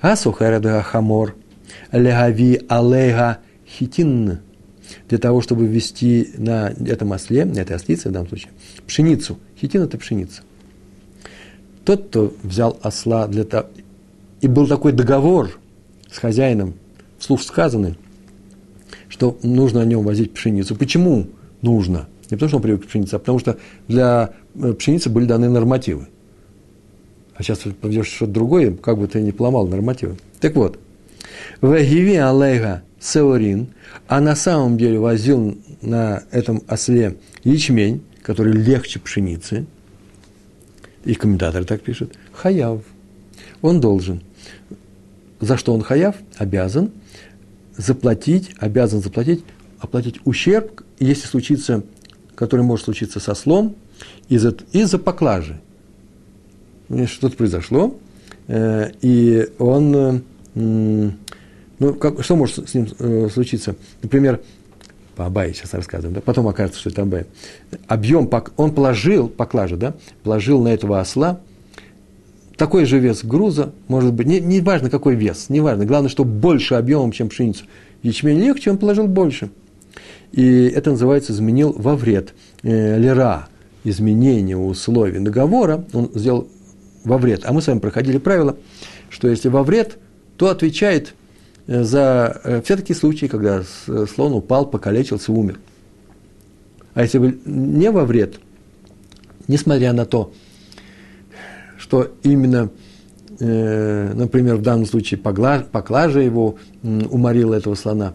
השוכר 0.00 0.52
את 0.52 0.82
החמור. 0.82 1.36
להביא 1.92 2.60
עליה 2.68 3.38
חיטין. 3.66 4.40
Для 5.08 5.18
того, 5.18 5.40
чтобы 5.40 5.66
везти 5.66 6.30
на 6.36 6.74
этом 6.86 7.12
осле, 7.12 7.44
на 7.44 7.60
этой 7.60 7.76
ослице 7.76 8.08
в 8.08 8.12
данном 8.12 8.28
случае, 8.28 8.50
пшеницу. 8.86 9.38
חיטין – 9.60 9.84
это 9.84 9.96
пшеница. 9.98 10.42
тот, 11.84 12.08
кто 12.08 12.34
взял 12.42 12.76
осла 12.82 13.28
для 13.28 13.44
того, 13.44 13.68
и 14.40 14.48
был 14.48 14.66
такой 14.66 14.92
договор 14.92 15.59
с 16.10 16.18
хозяином, 16.18 16.74
вслух 17.18 17.42
сказанный, 17.42 17.96
что 19.08 19.38
нужно 19.42 19.82
о 19.82 19.84
нем 19.84 20.02
возить 20.02 20.32
пшеницу. 20.32 20.74
Почему 20.76 21.26
нужно? 21.62 22.08
Не 22.30 22.36
потому, 22.36 22.48
что 22.48 22.56
он 22.58 22.62
привык 22.62 22.84
к 22.84 22.86
пшенице, 22.86 23.14
а 23.14 23.18
потому 23.18 23.38
что 23.38 23.58
для 23.88 24.30
э, 24.54 24.72
пшеницы 24.72 25.10
были 25.10 25.26
даны 25.26 25.48
нормативы. 25.48 26.06
А 27.34 27.42
сейчас 27.42 27.58
поведешь 27.80 28.08
что-то 28.08 28.32
другое, 28.32 28.72
как 28.72 28.98
бы 28.98 29.08
ты 29.08 29.20
не 29.20 29.32
поломал 29.32 29.66
нормативы. 29.66 30.16
Так 30.40 30.54
вот, 30.54 30.78
Вагиви 31.60 32.16
алейга 32.16 32.82
сеорин, 33.00 33.68
а 34.06 34.20
на 34.20 34.36
самом 34.36 34.78
деле 34.78 34.98
возил 34.98 35.58
на 35.82 36.22
этом 36.30 36.62
осле 36.68 37.16
ячмень, 37.42 38.02
который 38.22 38.52
легче 38.52 39.00
пшеницы, 39.00 39.66
и 41.04 41.14
комментаторы 41.14 41.64
так 41.64 41.80
пишут, 41.80 42.14
хаяв. 42.32 42.82
Он 43.62 43.80
должен. 43.80 44.22
За 45.40 45.56
что 45.56 45.74
он 45.74 45.82
хаяв? 45.82 46.16
Обязан 46.36 46.90
заплатить, 47.76 48.50
обязан 48.58 49.00
заплатить, 49.00 49.42
оплатить 49.78 50.20
ущерб, 50.24 50.82
если 50.98 51.26
случится, 51.26 51.82
который 52.34 52.62
может 52.62 52.84
случиться 52.84 53.20
со 53.20 53.34
слом, 53.34 53.74
из-за, 54.28 54.54
из-за 54.72 54.98
поклажи. 54.98 55.60
Что-то 57.06 57.36
произошло, 57.36 57.96
э, 58.48 58.90
и 59.00 59.48
он, 59.58 60.22
ну, 60.54 61.14
как, 61.94 62.22
что 62.22 62.36
может 62.36 62.68
с 62.68 62.74
ним 62.74 62.88
э, 62.98 63.28
случиться? 63.32 63.76
Например, 64.02 64.40
по 65.16 65.26
Абае 65.26 65.54
сейчас 65.54 65.72
рассказываем, 65.72 66.14
да? 66.14 66.20
потом 66.20 66.48
окажется, 66.48 66.80
что 66.80 66.90
это 66.90 67.02
Абай. 67.02 67.26
Объем, 67.86 68.28
он 68.56 68.74
положил, 68.74 69.28
поклажа, 69.28 69.76
да, 69.76 69.94
положил 70.22 70.62
на 70.62 70.68
этого 70.68 71.00
осла 71.00 71.40
такой 72.60 72.84
же 72.84 72.98
вес 72.98 73.24
груза, 73.24 73.72
может 73.88 74.12
быть, 74.12 74.26
не, 74.26 74.38
не 74.38 74.60
важно 74.60 74.90
какой 74.90 75.14
вес, 75.14 75.48
не 75.48 75.60
важно, 75.60 75.86
главное, 75.86 76.10
что 76.10 76.24
больше 76.24 76.74
объемом, 76.74 77.10
чем 77.10 77.30
пшеницу. 77.30 77.64
Ячмень 78.02 78.38
легче, 78.38 78.70
он 78.70 78.76
положил 78.76 79.06
больше. 79.06 79.48
И 80.32 80.66
это 80.66 80.90
называется 80.90 81.32
изменил 81.32 81.72
во 81.72 81.96
вред. 81.96 82.34
Э, 82.62 82.98
лера, 82.98 83.48
изменение 83.82 84.58
условий 84.58 85.20
договора, 85.20 85.86
он 85.94 86.10
сделал 86.14 86.48
во 87.02 87.16
вред. 87.16 87.46
А 87.46 87.54
мы 87.54 87.62
с 87.62 87.66
вами 87.66 87.78
проходили 87.78 88.18
правило, 88.18 88.58
что 89.08 89.26
если 89.26 89.48
во 89.48 89.62
вред, 89.62 89.96
то 90.36 90.50
отвечает 90.50 91.14
э, 91.66 91.82
за 91.82 92.42
э, 92.44 92.60
все 92.62 92.76
такие 92.76 92.94
случаи, 92.94 93.24
когда 93.24 93.62
слон 94.14 94.34
упал, 94.34 94.66
покалечился, 94.66 95.32
умер. 95.32 95.58
А 96.92 97.04
если 97.04 97.16
бы 97.16 97.40
не 97.46 97.90
во 97.90 98.04
вред, 98.04 98.34
несмотря 99.48 99.94
на 99.94 100.04
то, 100.04 100.34
что 101.90 102.12
именно, 102.22 102.70
э, 103.40 104.12
например, 104.14 104.54
в 104.54 104.62
данном 104.62 104.86
случае 104.86 105.18
поклажа, 105.18 105.64
поклажа 105.64 106.20
его 106.20 106.54
уморила 106.84 107.54
этого 107.54 107.74
слона. 107.74 108.14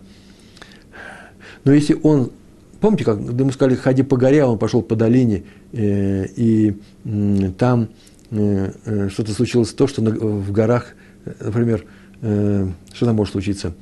Но 1.65 1.73
если 1.73 1.99
он, 2.01 2.31
помните, 2.79 3.03
как 3.03 3.19
ему 3.19 3.51
сказали, 3.51 3.75
ходи 3.75 4.03
по 4.03 4.15
горе, 4.15 4.43
а 4.43 4.47
он 4.47 4.57
пошел 4.57 4.81
по 4.81 4.95
долине, 4.95 5.43
э, 5.73 6.25
и 6.37 6.77
э, 7.03 7.51
там 7.57 7.89
э, 8.31 9.09
что-то 9.11 9.33
случилось 9.33 9.73
то, 9.73 9.87
что 9.87 10.01
на, 10.01 10.11
в 10.11 10.53
горах, 10.53 10.95
например, 11.41 11.83
э, 12.21 12.69
что 12.93 13.05
там 13.05 13.17
может 13.17 13.33
случиться? 13.33 13.73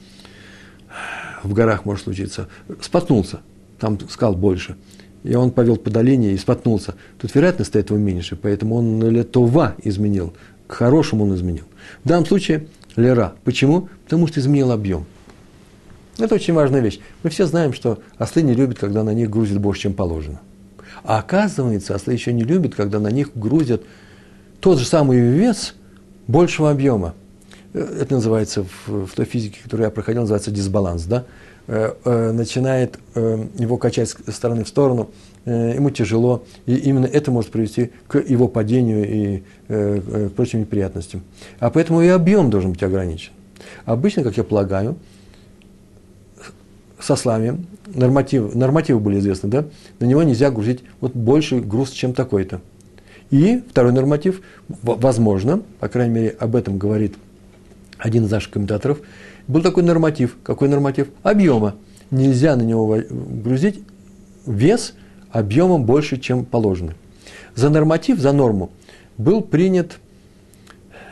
В 1.43 1.53
горах 1.53 1.85
может 1.85 2.05
случиться. 2.05 2.47
Споткнулся, 2.81 3.41
там 3.77 4.00
скал 4.09 4.33
больше– 4.33 4.75
и 5.24 5.36
он 5.36 5.51
повел 5.51 5.77
по 5.77 5.89
долине 5.89 6.34
и 6.34 6.38
споткнулся. 6.38 6.96
Тут 7.20 7.34
вероятность 7.34 7.75
этого 7.75 7.98
меньше, 7.98 8.36
поэтому 8.36 8.75
он 8.75 9.01
летова 9.10 9.75
изменил, 9.84 10.34
к 10.68 10.74
хорошему 10.74 11.24
он 11.25 11.36
изменил. 11.36 11.64
В 12.03 12.07
данном 12.07 12.25
случае 12.25 12.68
лера. 12.96 13.33
Почему? 13.44 13.90
Потому 14.03 14.27
что 14.27 14.40
изменил 14.40 14.72
объем. 14.72 15.05
Это 16.18 16.36
очень 16.36 16.53
важная 16.53 16.81
вещь. 16.81 17.00
Мы 17.24 17.29
все 17.29 17.46
знаем, 17.46 17.74
что 17.74 18.00
ослы 18.18 18.44
не 18.44 18.53
любят, 18.53 18.77
когда 18.77 19.03
на 19.03 19.14
них 19.14 19.29
грузят 19.29 19.59
больше, 19.59 19.83
чем 19.83 19.94
положено. 19.94 20.42
А 21.03 21.18
оказывается, 21.20 21.96
ослы 21.96 22.14
еще 22.14 22.31
не 22.33 22.44
любят, 22.44 22.75
когда 22.75 23.00
на 23.00 23.09
них 23.09 23.31
грузят 23.33 23.81
тот 24.59 24.77
же 24.79 24.86
самый 24.86 25.20
вес 25.20 25.74
большего 26.27 26.70
объема. 26.70 27.16
Это 27.74 28.16
называется 28.16 28.64
в, 28.86 29.07
в 29.07 29.16
той 29.16 29.25
физике, 29.25 29.59
которую 29.64 29.86
я 29.86 29.92
проходил, 29.92 30.22
называется 30.22 30.51
дисбаланс. 30.51 31.03
Да? 31.05 31.25
Э, 31.65 31.93
э, 32.03 32.31
начинает 32.33 32.99
э, 33.15 33.45
его 33.57 33.77
качать 33.77 34.09
с 34.09 34.33
стороны 34.33 34.65
в 34.65 34.67
сторону, 34.67 35.11
ему 35.45 35.89
тяжело, 35.89 36.43
и 36.65 36.75
именно 36.75 37.05
это 37.05 37.29
может 37.29 37.51
привести 37.51 37.91
к 38.07 38.17
его 38.17 38.47
падению 38.47 39.09
и 39.09 39.43
к 39.67 40.29
прочим 40.37 40.61
неприятностям. 40.61 41.21
А 41.59 41.69
поэтому 41.69 42.01
и 42.01 42.07
объем 42.07 42.49
должен 42.49 42.71
быть 42.71 42.81
ограничен. 42.81 43.33
Обычно, 43.83 44.23
как 44.23 44.37
я 44.37 44.45
полагаю, 44.45 44.95
со 46.97 47.17
слами 47.17 47.65
нормативы, 47.93 48.57
нормативы 48.57 49.01
были 49.01 49.19
известны, 49.19 49.49
да, 49.49 49.65
на 49.99 50.05
него 50.05 50.23
нельзя 50.23 50.49
грузить 50.49 50.81
вот 51.01 51.11
больше 51.13 51.59
груз, 51.59 51.91
чем 51.91 52.13
такой-то. 52.13 52.61
И 53.29 53.61
второй 53.69 53.91
норматив, 53.91 54.41
возможно, 54.81 55.61
по 55.81 55.89
крайней 55.89 56.13
мере, 56.13 56.35
об 56.39 56.55
этом 56.55 56.77
говорит 56.77 57.15
один 57.97 58.25
из 58.25 58.31
наших 58.31 58.51
комментаторов, 58.51 58.99
был 59.48 59.62
такой 59.62 59.84
норматив. 59.84 60.38
Какой 60.44 60.70
норматив? 60.70 61.10
Объема. 61.24 61.75
Нельзя 62.12 62.56
на 62.56 62.62
него 62.62 63.01
грузить 63.10 63.82
вес 64.46 64.94
объемом 65.32 65.86
больше, 65.86 66.20
чем 66.20 66.46
положено. 66.46 66.94
За 67.56 67.70
норматив, 67.70 68.20
за 68.20 68.32
норму 68.32 68.72
был 69.18 69.42
принят 69.42 70.00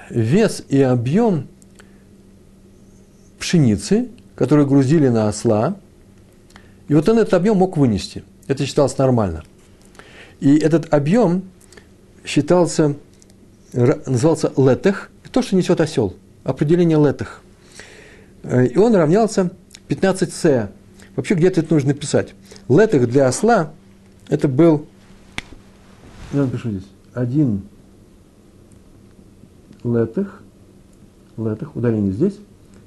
вес 0.10 0.64
и 0.70 0.82
объем 0.82 1.48
пшеницы, 3.40 4.10
которую 4.36 4.68
грузили 4.68 5.08
на 5.08 5.28
осла, 5.28 5.76
и 6.88 6.94
вот 6.94 7.08
он 7.10 7.20
этот 7.20 7.34
объем 7.34 7.58
мог 7.58 7.78
вынести. 7.78 8.24
Это 8.48 8.66
считалось 8.66 8.98
нормально. 8.98 9.44
И 10.40 10.58
этот 10.58 10.94
объем 10.94 11.44
считался, 12.26 12.96
назывался 13.74 14.52
летех, 14.58 15.10
то, 15.32 15.42
что 15.42 15.56
несет 15.56 15.80
осел. 15.80 16.16
Определение 16.44 16.98
летех– 16.98 17.42
и 18.44 18.78
он 18.78 18.96
равнялся 18.96 19.52
15 19.88 20.34
с. 20.34 20.72
Вообще 21.16 21.36
где-то 21.36 21.62
это 21.62 21.74
нужно 21.74 21.94
писать. 21.94 22.34
Летых 22.70 23.10
для 23.10 23.28
осла 23.28 23.74
это 24.30 24.48
был, 24.48 24.88
я 26.32 26.44
напишу 26.44 26.72
здесь, 26.72 26.88
один 27.14 27.64
летых, 29.84 30.42
летых, 31.38 31.76
ударение 31.76 32.14
здесь, 32.14 32.40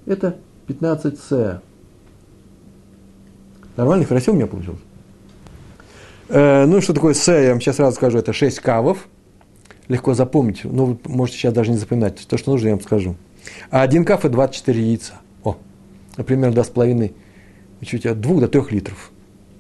это 0.07 0.39
15 0.67 1.19
с. 1.19 1.63
Нормально, 3.77 4.07
хорошо 4.07 4.33
у 4.33 4.35
меня 4.37 4.47
получилось? 4.47 4.81
Э, 6.29 6.65
ну, 6.65 6.81
что 6.81 6.95
такое 6.95 7.13
с, 7.13 7.31
я 7.31 7.51
вам 7.51 7.61
сейчас 7.61 7.77
сразу 7.77 7.97
скажу, 7.97 8.19
это 8.19 8.33
6 8.33 8.61
кавов. 8.61 9.09
Легко 9.89 10.15
запомнить, 10.15 10.65
но 10.65 10.87
вы 10.87 10.99
можете 11.05 11.39
сейчас 11.39 11.53
даже 11.53 11.71
не 11.71 11.77
запоминать. 11.77 12.27
То, 12.27 12.39
что 12.39 12.53
нужно, 12.53 12.69
я 12.69 12.75
вам 12.75 12.83
скажу. 12.83 13.17
А 13.71 13.83
один 13.83 14.07
каф– 14.07 14.21
это 14.25 14.31
24 14.31 14.83
яйца 14.83 15.21
например, 16.17 16.51
2,5, 16.51 17.13
чуть 17.83 18.07
от 18.07 18.21
2 18.21 18.41
до 18.41 18.49
3 18.49 18.63
литров. 18.71 19.11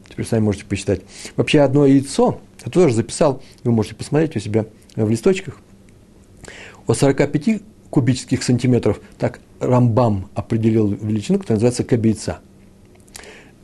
Теперь 0.08 0.26
сами 0.26 0.42
можете 0.42 0.64
посчитать. 0.64 1.00
Вообще 1.36 1.60
одно 1.60 1.86
яйцо, 1.86 2.40
я 2.64 2.70
тоже 2.70 2.94
записал, 2.94 3.42
вы 3.64 3.72
можете 3.72 3.94
посмотреть 3.94 4.36
у 4.36 4.40
себя 4.40 4.66
в 4.96 5.08
листочках, 5.08 5.58
от 6.86 6.96
45 6.96 7.62
кубических 7.90 8.42
сантиметров, 8.42 9.00
так 9.18 9.40
Рамбам 9.60 10.28
определил 10.34 10.88
величину, 10.88 11.38
которая 11.38 11.56
называется 11.56 11.84
кабейца. 11.84 12.40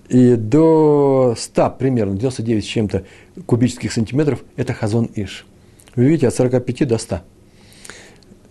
И 0.08 0.34
до 0.34 1.34
100 1.38 1.76
примерно, 1.78 2.16
99 2.16 2.64
с 2.64 2.66
чем-то 2.66 3.04
кубических 3.46 3.92
сантиметров– 3.92 4.42
это 4.56 4.72
хазон 4.72 5.08
иш. 5.14 5.46
Вы 5.94 6.06
видите, 6.06 6.28
от 6.28 6.34
45 6.34 6.88
до 6.88 6.98
100. 6.98 7.20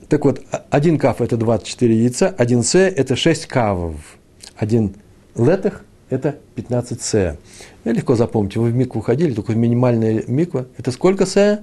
Так 0.08 0.26
вот, 0.26 0.42
один 0.70 0.98
кав– 0.98 1.22
это 1.22 1.38
24 1.38 1.96
яйца, 1.96 2.34
один 2.38 2.64
с– 2.64 2.76
это 2.76 3.16
6 3.16 3.46
кавов 3.48 4.19
один 4.60 4.94
летах– 5.36 5.86
это 6.10 6.38
15 6.56 7.02
с. 7.02 7.38
Я 7.86 7.92
легко 7.92 8.16
запомните, 8.16 8.60
вы 8.60 8.72
в 8.72 8.76
микву 8.76 9.00
ходили, 9.02 9.34
только 9.34 9.56
минимальная 9.56 10.24
миква. 10.28 10.68
Это 10.78 10.92
сколько 10.92 11.26
с? 11.26 11.62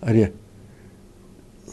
Аре. 0.00 0.32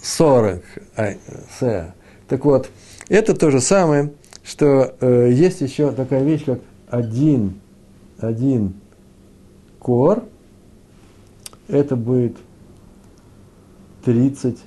40 0.01 0.63
с. 0.97 1.93
Так 2.27 2.45
вот, 2.45 2.69
это 3.09 3.35
то 3.35 3.51
же 3.51 3.61
самое, 3.61 4.11
что 4.43 4.95
э, 4.99 5.29
есть 5.31 5.61
еще 5.61 5.91
такая 5.91 6.23
вещь, 6.23 6.45
как 6.45 6.61
один, 6.89 7.59
один 8.17 8.73
кор, 9.77 10.23
это 11.67 11.95
будет 11.95 12.37
30 14.03 14.57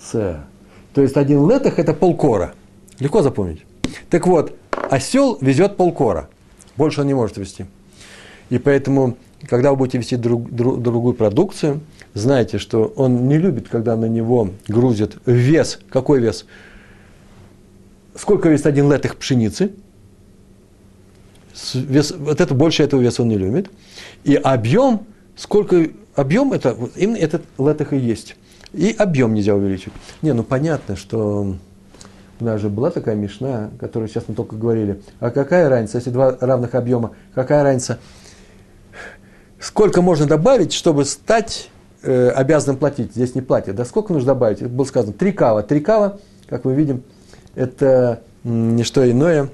с. 0.00 0.40
То 0.94 1.02
есть 1.02 1.16
один 1.18 1.48
летах– 1.48 1.74
это 1.78 1.92
полкора. 1.92 2.54
Легко 2.98 3.22
запомнить. 3.22 3.67
Так 4.10 4.26
вот, 4.26 4.56
осел 4.70 5.38
везет 5.40 5.76
полкора. 5.76 6.28
Больше 6.76 7.00
он 7.00 7.06
не 7.06 7.14
может 7.14 7.36
вести. 7.36 7.66
И 8.50 8.58
поэтому, 8.58 9.16
когда 9.46 9.70
вы 9.70 9.76
будете 9.76 9.98
вести 9.98 10.16
друг, 10.16 10.50
друг, 10.50 10.80
другую 10.80 11.14
продукцию, 11.14 11.80
знаете, 12.14 12.58
что 12.58 12.92
он 12.96 13.28
не 13.28 13.38
любит, 13.38 13.68
когда 13.68 13.96
на 13.96 14.06
него 14.06 14.50
грузят 14.66 15.16
вес. 15.26 15.78
Какой 15.90 16.20
вес? 16.20 16.46
Сколько 18.14 18.48
весит 18.48 18.66
один 18.66 18.90
летых 18.90 19.16
пшеницы? 19.16 19.72
Вес, 21.74 22.12
вот 22.12 22.40
это 22.40 22.54
больше 22.54 22.82
этого 22.82 23.00
веса 23.00 23.22
он 23.22 23.28
не 23.28 23.38
любит. 23.38 23.70
И 24.24 24.34
объем, 24.34 25.06
сколько 25.36 25.88
объем, 26.14 26.52
это 26.52 26.76
именно 26.96 27.16
этот 27.16 27.42
летых 27.58 27.92
и 27.92 27.98
есть. 27.98 28.36
И 28.72 28.94
объем 28.96 29.34
нельзя 29.34 29.54
увеличить. 29.54 29.92
Не, 30.22 30.32
ну 30.32 30.42
понятно, 30.42 30.96
что 30.96 31.56
у 32.40 32.44
нас 32.44 32.60
же 32.60 32.68
была 32.68 32.90
такая 32.90 33.14
мешна, 33.14 33.70
которую 33.80 34.08
сейчас 34.08 34.24
мы 34.28 34.34
только 34.34 34.56
говорили. 34.56 35.00
А 35.20 35.30
какая 35.30 35.68
разница, 35.68 35.98
если 35.98 36.10
два 36.10 36.36
равных 36.40 36.74
объема, 36.74 37.12
какая 37.34 37.62
разница? 37.62 37.98
Сколько 39.60 40.02
можно 40.02 40.26
добавить, 40.26 40.72
чтобы 40.72 41.04
стать 41.04 41.70
э, 42.02 42.28
обязанным 42.28 42.76
платить? 42.76 43.12
Здесь 43.12 43.34
не 43.34 43.42
платят. 43.42 43.74
Да 43.74 43.84
сколько 43.84 44.12
нужно 44.12 44.28
добавить? 44.28 44.58
Это 44.60 44.68
было 44.68 44.84
сказано. 44.84 45.12
Три 45.12 45.32
кава. 45.32 45.62
Три 45.62 45.80
кава, 45.80 46.20
как 46.48 46.64
мы 46.64 46.74
видим, 46.74 47.02
это 47.54 48.22
не 48.44 48.84
что 48.84 49.08
иное. 49.10 49.48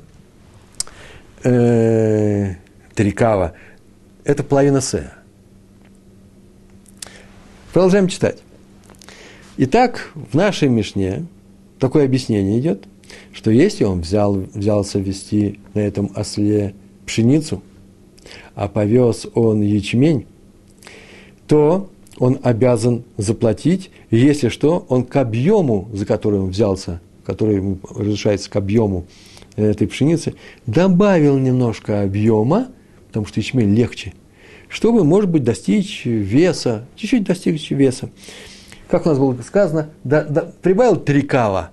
Э, 1.43 2.55
три 2.95 3.13
кава. 3.13 3.53
Это 4.25 4.43
половина 4.43 4.81
сея. 4.81 5.15
Продолжаем 7.73 8.09
читать. 8.09 8.39
Итак, 9.57 10.11
в 10.15 10.35
нашей 10.35 10.69
Мишне 10.69 11.27
такое 11.79 12.05
объяснение 12.05 12.59
идет, 12.59 12.87
что 13.33 13.51
если 13.51 13.85
он 13.85 14.01
взял, 14.01 14.35
взялся 14.55 14.99
вести 14.99 15.61
на 15.75 15.81
этом 15.81 16.11
осле 16.15 16.75
пшеницу, 17.07 17.63
а 18.55 18.69
повез 18.69 19.27
он 19.35 19.63
ячмень, 19.63 20.27
то 21.47 21.91
он 22.19 22.39
обязан 22.43 23.05
заплатить, 23.17 23.91
если 24.11 24.49
что, 24.49 24.87
он 24.89 25.05
к 25.05 25.17
объему, 25.17 25.89
за 25.93 26.07
который 26.07 26.41
он 26.41 26.51
взялся, 26.51 27.01
который 27.25 27.57
ему 27.57 27.79
разрешается 27.91 28.51
к 28.51 28.57
объему 28.57 29.07
этой 29.57 29.87
пшеницы, 29.87 30.35
добавил 30.67 31.39
немножко 31.39 32.03
объема, 32.03 32.69
потому 33.09 33.27
что 33.27 33.41
ячмень 33.41 33.75
легче, 33.75 34.15
чтобы, 34.69 35.05
может 35.05 35.31
быть, 35.31 35.45
достичь 35.45 36.05
веса, 36.05 36.87
чуть-чуть 36.97 37.25
достичь 37.25 37.71
веса 37.71 38.11
как 38.95 39.07
у 39.07 39.09
нас 39.09 39.19
было 39.19 39.37
сказано, 39.43 39.91
да, 40.05 40.23
да, 40.23 40.53
прибавил 40.63 40.95
три 40.95 41.23
кава, 41.23 41.71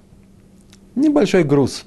небольшой 0.96 1.44
груз, 1.44 1.86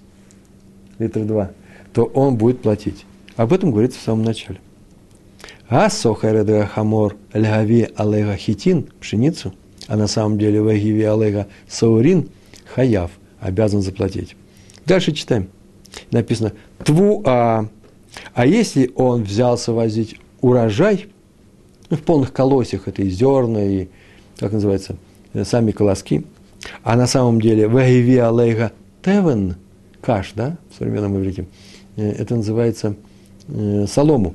литр 1.01 1.25
два, 1.25 1.51
то 1.93 2.05
он 2.05 2.37
будет 2.37 2.63
платить. 2.63 3.05
Об 3.35 3.53
этом 3.53 3.73
говорится 3.73 3.99
в 3.99 4.03
самом 4.03 4.23
начале. 4.23 4.61
А 5.69 5.91
сохареда 5.91 6.67
хамор 6.73 7.17
льгави 7.33 7.89
алега 7.97 8.37
хитин, 8.37 8.87
пшеницу, 9.01 9.53
а 9.89 9.97
на 9.97 10.07
самом 10.07 10.39
деле 10.39 10.63
вагиви 10.63 11.03
алега 11.03 11.49
саурин, 11.67 12.29
хаяв, 12.73 13.11
обязан 13.41 13.83
заплатить. 13.83 14.37
Дальше 14.87 15.11
читаем. 15.11 15.49
Написано 16.13 16.53
тву 16.85 17.25
а. 17.27 17.67
Если 18.37 18.93
он 18.95 19.25
взялся 19.25 19.73
возить 19.73 20.15
урожай, 20.41 21.09
ну, 21.91 21.97
в 21.97 22.03
полных 22.03 22.33
колосьях, 22.33 22.87
это 22.87 23.03
и 23.03 23.11
зерна, 23.11 23.65
и, 23.65 23.89
как 24.39 24.53
называется, 24.53 24.97
сами 25.43 25.73
колоски. 25.73 26.25
А 26.83 26.97
на 26.97 27.07
самом 27.07 27.41
деле 27.41 27.69
вегиви 27.69 28.17
алейга 28.17 28.73
тевен 29.03 29.57
каш, 30.01 30.33
да, 30.35 30.57
в 30.71 30.79
современном 30.79 31.17
иврите, 31.19 31.47
э, 31.97 32.11
это 32.11 32.37
называется 32.37 32.95
э, 33.49 33.87
солому. 33.87 34.35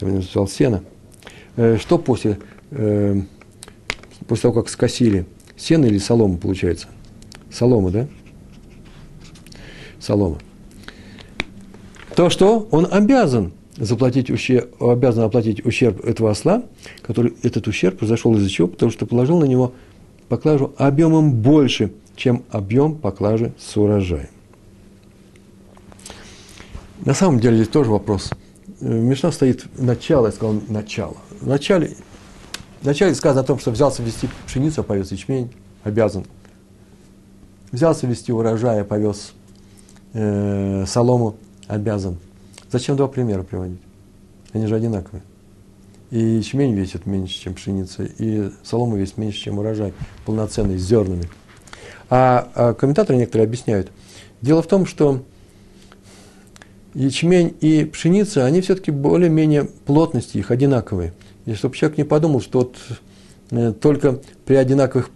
Я 0.00 0.22
сказал 0.22 0.48
сено. 0.48 0.82
Э, 1.56 1.76
что 1.80 1.98
после, 1.98 2.38
после 2.70 4.42
того, 4.42 4.54
как 4.54 4.68
скосили? 4.68 5.26
Сено 5.56 5.86
или 5.86 5.98
солому 5.98 6.38
получается? 6.38 6.86
Солома, 7.50 7.90
да? 7.90 8.06
Солома. 9.98 10.38
То, 12.14 12.30
что 12.30 12.68
он 12.70 12.86
обязан 12.90 13.52
заплатить 13.78 14.30
ущерб, 14.30 14.82
обязан 14.82 15.24
оплатить 15.24 15.64
ущерб 15.64 16.04
этого 16.04 16.30
осла, 16.30 16.64
который 17.02 17.34
этот 17.42 17.66
ущерб 17.68 17.98
произошел 17.98 18.34
из-за 18.36 18.48
чего? 18.48 18.68
Потому 18.68 18.90
что 18.90 19.06
положил 19.06 19.38
на 19.38 19.44
него 19.44 19.72
поклажу 20.28 20.74
объемом 20.76 21.32
больше, 21.32 21.92
чем 22.16 22.42
объем 22.50 22.96
поклажи 22.96 23.52
с 23.58 23.76
урожаем. 23.76 24.28
На 27.04 27.14
самом 27.14 27.38
деле 27.38 27.56
здесь 27.56 27.68
тоже 27.68 27.90
вопрос. 27.90 28.30
Э, 28.80 28.86
Мишна 28.86 29.30
стоит 29.30 29.66
начало, 29.78 30.26
я 30.26 30.32
сказал 30.32 30.60
начало. 30.68 31.16
В 31.40 31.46
начале, 31.46 31.96
начале 32.82 33.14
сказано 33.14 33.42
о 33.42 33.44
том, 33.44 33.58
что 33.60 33.70
взялся 33.70 34.02
вести 34.02 34.28
пшеницу, 34.46 34.82
повез 34.82 35.12
ячмень, 35.12 35.50
обязан. 35.84 36.24
Взялся 37.70 38.06
вести 38.06 38.32
урожай, 38.32 38.82
повез 38.84 39.32
э, 40.12 40.84
солому, 40.86 41.36
обязан. 41.68 42.18
Зачем 42.70 42.96
два 42.96 43.08
примера 43.08 43.42
приводить? 43.42 43.80
Они 44.52 44.66
же 44.66 44.76
одинаковые. 44.76 45.22
И 46.10 46.18
ячмень 46.18 46.74
весит 46.74 47.06
меньше, 47.06 47.38
чем 47.38 47.54
пшеница, 47.54 48.04
и 48.04 48.50
солома 48.62 48.96
весит 48.96 49.18
меньше, 49.18 49.38
чем 49.38 49.58
урожай, 49.58 49.92
полноценный, 50.24 50.78
с 50.78 50.82
зернами. 50.82 51.28
А, 52.08 52.50
а 52.54 52.74
комментаторы 52.74 53.18
некоторые 53.18 53.46
объясняют. 53.46 53.90
Дело 54.40 54.62
в 54.62 54.66
том, 54.66 54.86
что 54.86 55.22
ячмень 56.94 57.54
и 57.60 57.84
пшеница, 57.84 58.46
они 58.46 58.60
все-таки 58.62 58.90
более-менее 58.90 59.64
плотности 59.64 60.38
их 60.38 60.50
одинаковые. 60.50 61.12
И 61.44 61.54
чтобы 61.54 61.76
человек 61.76 61.98
не 61.98 62.04
подумал, 62.04 62.40
что 62.40 62.60
вот 62.60 62.76
э, 63.50 63.72
только 63.72 64.20
при 64.46 64.54
одинаковых, 64.54 65.10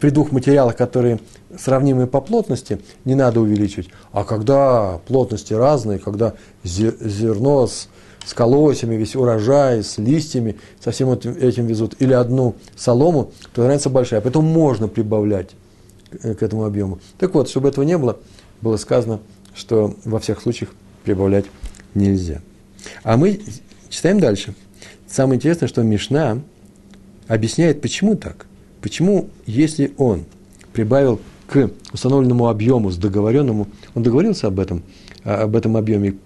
при 0.00 0.10
двух 0.10 0.32
материалах, 0.32 0.76
которые 0.76 1.20
сравнимые 1.56 2.06
по 2.06 2.20
плотности, 2.20 2.80
не 3.04 3.14
надо 3.14 3.40
увеличивать. 3.40 3.90
А 4.12 4.24
когда 4.24 4.98
плотности 5.06 5.52
разные, 5.52 5.98
когда 5.98 6.34
зерно 6.64 7.66
с, 7.66 7.88
с 8.24 8.32
колосьями, 8.32 8.94
весь 8.96 9.14
урожай, 9.14 9.84
с 9.84 9.98
листьями, 9.98 10.56
со 10.82 10.90
всем 10.90 11.10
этим 11.12 11.66
везут, 11.66 11.96
или 11.98 12.14
одну 12.14 12.56
солому, 12.76 13.32
то 13.54 13.66
разница 13.66 13.90
большая. 13.90 14.22
Поэтому 14.22 14.48
можно 14.48 14.88
прибавлять 14.88 15.50
к 16.10 16.42
этому 16.42 16.64
объему. 16.64 16.98
Так 17.18 17.34
вот, 17.34 17.48
чтобы 17.48 17.68
этого 17.68 17.84
не 17.84 17.98
было, 17.98 18.18
было 18.62 18.78
сказано, 18.78 19.20
что 19.54 19.94
во 20.04 20.18
всех 20.18 20.40
случаях 20.40 20.70
прибавлять 21.04 21.44
нельзя. 21.94 22.40
А 23.02 23.16
мы 23.16 23.40
читаем 23.90 24.18
дальше. 24.18 24.54
Самое 25.06 25.36
интересное, 25.36 25.68
что 25.68 25.82
Мишна 25.82 26.40
объясняет, 27.28 27.82
почему 27.82 28.16
так. 28.16 28.46
Почему, 28.82 29.28
если 29.46 29.92
он 29.98 30.24
прибавил 30.72 31.20
к 31.46 31.70
установленному 31.92 32.48
объему, 32.48 32.90
с 32.90 32.96
договоренному, 32.96 33.68
он 33.94 34.02
договорился 34.02 34.46
об 34.46 34.60
этом, 34.60 34.82
а, 35.24 35.42
об 35.42 35.56
этом 35.56 35.76
объеме 35.76 36.16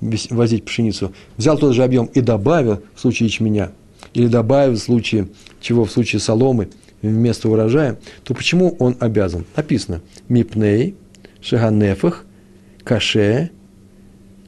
возить 0.00 0.64
пшеницу, 0.64 1.12
взял 1.36 1.56
тот 1.58 1.74
же 1.74 1.84
объем 1.84 2.06
и 2.06 2.20
добавил 2.20 2.82
в 2.94 3.00
случае 3.00 3.28
ячменя, 3.28 3.72
или 4.12 4.26
добавил 4.26 4.74
в 4.74 4.78
случае 4.78 5.28
чего, 5.60 5.84
в 5.84 5.90
случае 5.90 6.20
соломы 6.20 6.68
вместо 7.02 7.48
урожая, 7.48 7.98
то 8.22 8.34
почему 8.34 8.76
он 8.78 8.96
обязан? 9.00 9.44
Написано 9.56 10.00
«Мипней, 10.28 10.96
шаганефах, 11.40 12.24
каше, 12.82 13.50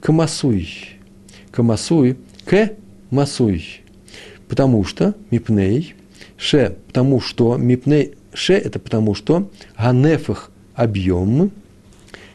камасуй». 0.00 0.96
Камасуй, 1.56 2.18
к 2.44 2.74
масуй. 3.10 3.64
Потому 4.46 4.84
что, 4.84 5.14
мипней, 5.30 5.94
ше, 6.38 6.76
потому 6.88 7.20
что, 7.20 7.56
мипней, 7.56 8.14
Ше– 8.32 8.52
это 8.54 8.78
потому 8.78 9.14
что 9.14 9.50
ганефах– 9.78 10.50
объем, 10.74 11.50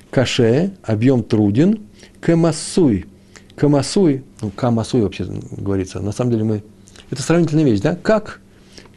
каше– 0.09 0.71
объем 0.83 1.23
труден, 1.23 1.81
камасуй– 2.19 3.05
камасуй, 3.55 4.23
ну, 4.41 4.49
камасуй 4.49 5.01
вообще 5.01 5.25
говорится, 5.51 5.99
на 5.99 6.11
самом 6.11 6.31
деле 6.31 6.43
мы, 6.43 6.63
это 7.11 7.21
сравнительная 7.21 7.63
вещь, 7.63 7.81
да, 7.81 7.95
как, 7.95 8.41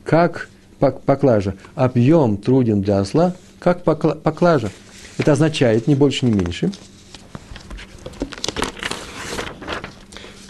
как 0.05 0.49
поклажа, 0.79 1.55
объем 1.75 2.39
труден 2.39 2.81
для 2.81 3.01
осла, 3.01 3.35
как 3.59 3.85
поклажа. 3.85 4.71
Это 5.19 5.33
означает, 5.33 5.87
ни 5.87 5.95
больше, 5.95 6.25
ни 6.25 6.33
меньше, 6.33 6.73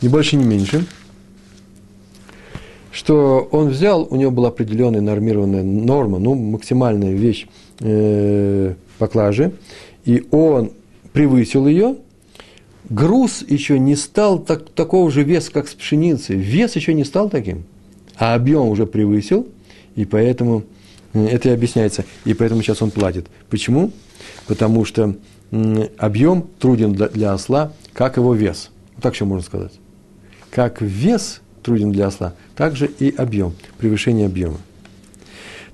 ни 0.00 0.06
больше, 0.06 0.36
ни 0.36 0.44
меньше– 0.44 0.86
что 2.94 3.48
он 3.50 3.70
взял, 3.70 4.06
у 4.08 4.14
него 4.14 4.30
была 4.30 4.48
определенная 4.48 5.00
нормированная 5.00 5.64
норма, 5.64 6.20
ну, 6.20 6.34
максимальная 6.34 7.12
вещь 7.12 7.48
э, 7.80 8.74
поклажи, 8.98 9.52
и 10.04 10.24
он 10.30 10.70
превысил 11.12 11.66
ее, 11.66 11.96
груз 12.88 13.44
еще 13.48 13.80
не 13.80 13.96
стал 13.96 14.38
так, 14.38 14.70
такого 14.70 15.10
же 15.10 15.24
веса, 15.24 15.50
как 15.50 15.66
с 15.66 15.74
пшеницей. 15.74 16.36
Вес 16.36 16.76
еще 16.76 16.94
не 16.94 17.02
стал 17.02 17.28
таким, 17.30 17.64
а 18.16 18.34
объем 18.34 18.68
уже 18.68 18.86
превысил, 18.86 19.48
и 19.96 20.04
поэтому 20.04 20.62
э, 21.14 21.26
это 21.26 21.48
и 21.48 21.52
объясняется. 21.52 22.04
И 22.24 22.32
поэтому 22.32 22.62
сейчас 22.62 22.80
он 22.80 22.92
платит. 22.92 23.26
Почему? 23.50 23.90
Потому 24.46 24.84
что 24.84 25.16
объем 25.98 26.46
труден 26.60 26.92
для, 26.92 27.08
для 27.08 27.32
осла, 27.32 27.72
как 27.92 28.18
его 28.18 28.34
вес. 28.34 28.70
Вот 28.94 29.02
так 29.02 29.14
еще 29.14 29.24
можно 29.24 29.44
сказать. 29.44 29.72
Как 30.50 30.80
вес 30.80 31.40
труден 31.64 31.90
для 31.90 32.08
осла, 32.08 32.34
также 32.54 32.86
и 32.86 33.14
объем, 33.16 33.54
превышение 33.78 34.26
объема. 34.26 34.58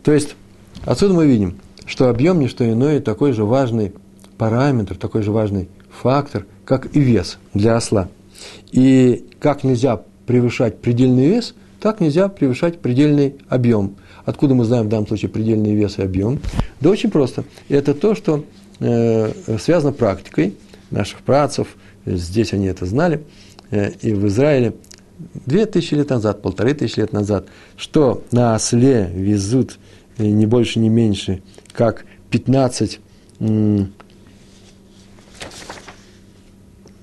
То 0.02 0.12
есть, 0.12 0.36
отсюда 0.84 1.14
мы 1.14 1.26
видим, 1.26 1.56
что 1.84 2.08
объем 2.08 2.38
не 2.38 2.48
что 2.48 2.70
иное, 2.70 3.00
такой 3.00 3.32
же 3.32 3.44
важный 3.44 3.92
параметр, 4.38 4.96
такой 4.96 5.22
же 5.22 5.32
важный 5.32 5.68
фактор, 5.90 6.46
как 6.64 6.94
и 6.96 7.00
вес 7.00 7.38
для 7.52 7.76
осла. 7.76 8.08
И 8.70 9.26
как 9.40 9.64
нельзя 9.64 10.00
превышать 10.26 10.80
предельный 10.80 11.26
вес, 11.26 11.54
так 11.80 12.00
нельзя 12.00 12.28
превышать 12.28 12.78
предельный 12.78 13.36
объем. 13.48 13.96
Откуда 14.24 14.54
мы 14.54 14.64
знаем 14.64 14.86
в 14.86 14.88
данном 14.88 15.08
случае 15.08 15.30
предельный 15.30 15.74
вес 15.74 15.98
и 15.98 16.02
объем? 16.02 16.38
Да 16.80 16.90
очень 16.90 17.10
просто. 17.10 17.44
Это 17.68 17.94
то, 17.94 18.14
что 18.14 18.44
э, 18.78 19.32
связано 19.58 19.92
практикой 19.92 20.54
наших 20.90 21.20
працев, 21.20 21.68
здесь 22.06 22.52
они 22.52 22.66
это 22.66 22.86
знали, 22.86 23.22
э, 23.70 23.90
и 24.02 24.12
в 24.12 24.26
Израиле 24.26 24.74
две 25.46 25.66
тысячи 25.66 25.94
лет 25.94 26.10
назад, 26.10 26.42
полторы 26.42 26.74
тысячи 26.74 27.00
лет 27.00 27.12
назад, 27.12 27.46
что 27.76 28.24
на 28.30 28.54
осле 28.54 29.10
везут 29.12 29.78
э, 30.18 30.26
не 30.26 30.46
больше, 30.46 30.78
не 30.78 30.88
меньше, 30.88 31.42
как 31.72 32.04
15, 32.30 33.00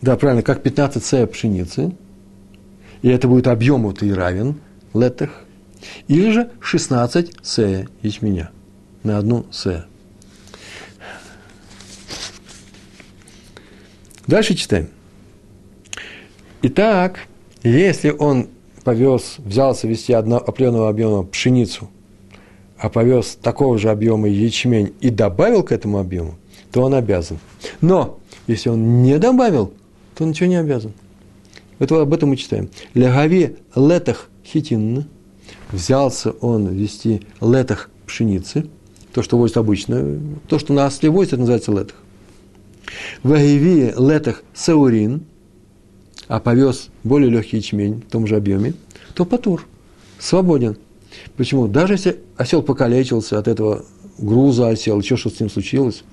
да, 0.02 0.16
правильно, 0.16 0.44
как 0.44 0.64
15 0.64 1.04
сея 1.04 1.28
пшеницы, 1.28 1.96
и 3.02 3.10
это 3.10 3.28
будет 3.28 3.48
объем 3.48 3.84
вот 3.84 4.04
и 4.04 4.14
равен 4.14 4.60
летах, 4.94 5.44
или 6.08 6.32
же 6.32 6.52
16 6.62 7.36
сея 7.44 7.88
ячменя 8.02 8.52
на 9.04 9.18
одну 9.18 9.46
сея. 9.52 9.86
Дальше 14.28 14.56
читаем. 14.56 14.90
Итак, 16.62 17.20
если 17.68 18.10
он 18.12 18.48
повез, 18.84 19.36
взялся 19.38 19.88
вести 19.88 20.14
одно, 20.14 20.38
определенного 20.38 20.90
объема 20.90 21.24
пшеницу, 21.24 21.90
а 22.78 22.90
повез 22.90 23.38
такого 23.42 23.78
же 23.78 23.90
объема 23.90 24.28
ячмень 24.28 24.94
и 25.02 25.10
добавил 25.10 25.64
к 25.64 25.72
этому 25.72 26.00
объему, 26.00 26.36
то 26.72 26.84
он 26.84 26.94
обязан. 26.94 27.40
Но 27.82 28.20
если 28.46 28.70
он 28.70 29.04
не 29.04 29.18
добавил, 29.18 29.74
то 30.16 30.26
ничего 30.26 30.48
не 30.48 30.56
обязан. 30.56 30.94
Это, 31.80 32.02
об 32.02 32.14
этом 32.14 32.30
мы 32.30 32.38
читаем. 32.38 32.70
Легави 32.94 33.58
летах 33.76 34.30
хитин. 34.46 35.06
Взялся 35.72 36.32
он 36.32 36.68
вести 36.68 37.22
летах 37.42 37.90
пшеницы, 38.06 38.68
то, 39.14 39.22
что 39.22 39.38
возит 39.38 39.58
обычно, 39.58 40.20
то, 40.48 40.60
что 40.60 40.74
на 40.74 40.86
осле 40.86 41.10
возит, 41.10 41.34
это 41.34 41.42
называется 41.42 41.72
летах. 41.72 41.96
Вагиви 43.24 43.94
летах 43.98 44.44
саурин, 44.54 45.24
а 46.28 46.40
повез 46.40 46.90
более 47.04 47.30
легкий 47.30 47.58
ячмень 47.58 48.04
в 48.08 48.12
том 48.12 48.28
же 48.28 48.36
объеме, 48.36 48.74
то 49.14 49.26
патур, 49.26 49.66
свободен. 50.20 50.78
Почему? 51.36 51.68
Даже 51.68 51.94
если 51.94 52.20
осел 52.36 52.62
покалечился 52.62 53.40
от 53.40 53.48
этого 53.48 53.86
груза 54.18 54.70
осел, 54.70 55.00
еще 55.00 55.16
что 55.16 55.30
с 55.30 55.40
ним 55.40 55.50
случилось, 55.50 56.04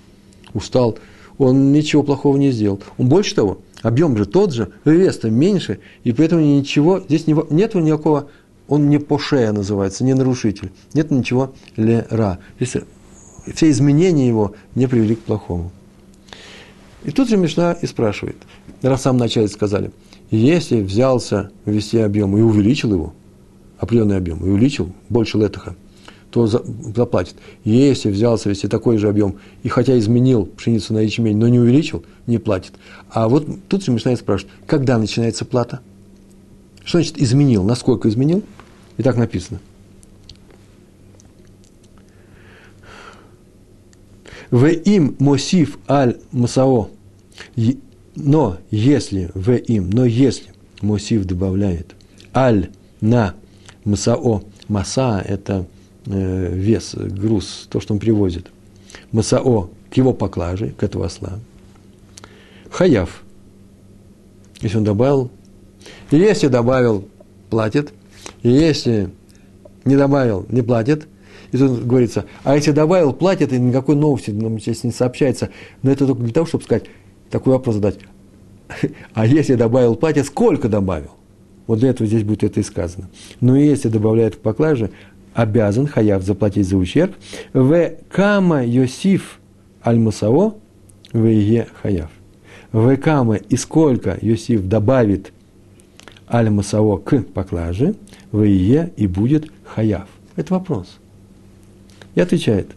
устал, 0.52 0.98
он 1.38 1.72
ничего 1.72 2.02
плохого 2.02 2.36
не 2.36 2.50
сделал. 2.50 2.80
Он 2.98 3.08
больше 3.08 3.34
того, 3.34 3.58
объем 3.82 4.16
же 4.16 4.26
тот 4.26 4.52
же, 4.52 4.72
вес-то 4.84 5.30
меньше, 5.30 5.80
и 6.04 6.12
поэтому 6.12 6.42
ничего, 6.42 7.00
здесь 7.00 7.26
не, 7.26 7.34
нет 7.50 7.74
никакого, 7.74 8.28
он 8.68 8.88
не 8.88 8.98
пошея 8.98 9.52
называется, 9.52 10.04
не 10.04 10.14
нарушитель, 10.14 10.70
нет 10.94 11.10
ничего 11.10 11.52
лера. 11.76 12.38
Здесь 12.58 12.82
все 13.54 13.70
изменения 13.70 14.26
его 14.26 14.54
не 14.74 14.86
привели 14.86 15.16
к 15.16 15.20
плохому. 15.20 15.70
И 17.04 17.10
тут 17.10 17.28
же 17.28 17.36
Мишна 17.36 17.72
и 17.72 17.86
спрашивает, 17.86 18.36
раз 18.80 19.00
в 19.00 19.02
самом 19.02 19.18
начале 19.18 19.48
сказали, 19.48 19.90
если 20.30 20.80
взялся 20.80 21.50
ввести 21.64 21.98
объем 21.98 22.36
и 22.36 22.40
увеличил 22.40 22.92
его, 22.92 23.14
определенный 23.78 24.16
объем, 24.16 24.44
и 24.44 24.48
увеличил 24.48 24.92
больше 25.08 25.38
летаха, 25.38 25.76
то 26.30 26.46
заплатит. 26.48 27.36
Если 27.62 28.10
взялся 28.10 28.50
вести 28.50 28.66
такой 28.66 28.98
же 28.98 29.08
объем, 29.08 29.36
и 29.62 29.68
хотя 29.68 29.96
изменил 29.96 30.46
пшеницу 30.46 30.92
на 30.92 30.98
ячмень, 30.98 31.36
но 31.36 31.46
не 31.46 31.60
увеличил, 31.60 32.04
не 32.26 32.38
платит. 32.38 32.72
А 33.08 33.28
вот 33.28 33.46
тут 33.68 33.84
же 33.84 33.92
Мишна 33.92 34.16
спрашивает, 34.16 34.52
когда 34.66 34.98
начинается 34.98 35.44
плата? 35.44 35.80
Что 36.84 36.98
значит 36.98 37.18
изменил? 37.18 37.62
Насколько 37.62 38.08
изменил? 38.08 38.42
И 38.96 39.02
так 39.04 39.16
написано. 39.16 39.60
В 44.50 44.66
им 44.66 45.14
мосив 45.18 45.78
аль 45.88 46.18
масао 46.32 46.90
но 48.16 48.58
если 48.70 49.30
в 49.34 49.50
им, 49.52 49.90
но 49.90 50.04
если 50.04 50.52
Мосив 50.80 51.24
добавляет 51.24 51.94
аль 52.34 52.70
на 53.00 53.34
масао, 53.84 54.42
маса– 54.68 55.22
это 55.26 55.66
э, 56.06 56.54
вес, 56.54 56.94
груз, 56.94 57.68
то, 57.70 57.80
что 57.80 57.94
он 57.94 58.00
привозит, 58.00 58.46
масао 59.12 59.70
к 59.90 59.96
его 59.96 60.12
поклаже, 60.12 60.70
к 60.70 60.82
этому 60.82 61.04
осла, 61.04 61.38
хаяв, 62.70 63.22
если 64.60 64.78
он 64.78 64.84
добавил, 64.84 65.30
если 66.10 66.48
добавил, 66.48 67.08
платит, 67.50 67.92
если 68.42 69.10
не 69.84 69.96
добавил, 69.96 70.46
не 70.48 70.62
платит, 70.62 71.06
и 71.52 71.58
тут 71.58 71.86
говорится, 71.86 72.24
а 72.42 72.56
если 72.56 72.72
добавил, 72.72 73.12
платит, 73.12 73.52
и 73.52 73.58
никакой 73.58 73.96
новости 73.96 74.30
нам 74.30 74.58
здесь 74.60 74.82
не 74.84 74.92
сообщается, 74.92 75.50
но 75.82 75.90
это 75.90 76.06
только 76.06 76.22
для 76.22 76.32
того, 76.32 76.46
чтобы 76.46 76.64
сказать, 76.64 76.84
такой 77.34 77.54
вопрос 77.54 77.74
задать. 77.74 77.98
А 79.12 79.26
если 79.26 79.56
добавил 79.56 79.96
платье, 79.96 80.22
сколько 80.22 80.68
добавил? 80.68 81.10
Вот 81.66 81.80
для 81.80 81.90
этого 81.90 82.06
здесь 82.06 82.22
будет 82.22 82.44
это 82.44 82.60
и 82.60 82.62
сказано. 82.62 83.08
Но 83.40 83.56
если 83.56 83.88
добавляет 83.88 84.36
к 84.36 84.38
поклаже, 84.38 84.90
обязан 85.32 85.88
хаяв 85.88 86.22
заплатить 86.22 86.68
за 86.68 86.76
ущерб. 86.76 87.16
В 87.52 87.90
кама 88.08 88.64
Йосиф 88.64 89.40
аль-Мусао 89.84 90.54
в 91.12 91.26
е 91.26 91.66
хаяв. 91.82 92.10
В 92.70 92.96
кама 92.98 93.34
и 93.34 93.56
сколько 93.56 94.16
Йосиф 94.22 94.68
добавит 94.68 95.32
аль-Мусао 96.28 96.98
к 96.98 97.24
поклаже, 97.34 97.96
в 98.30 98.42
е 98.42 98.92
и 98.96 99.08
будет 99.08 99.50
хаяв. 99.64 100.06
Это 100.36 100.54
вопрос. 100.54 100.98
И 102.14 102.20
отвечает, 102.20 102.70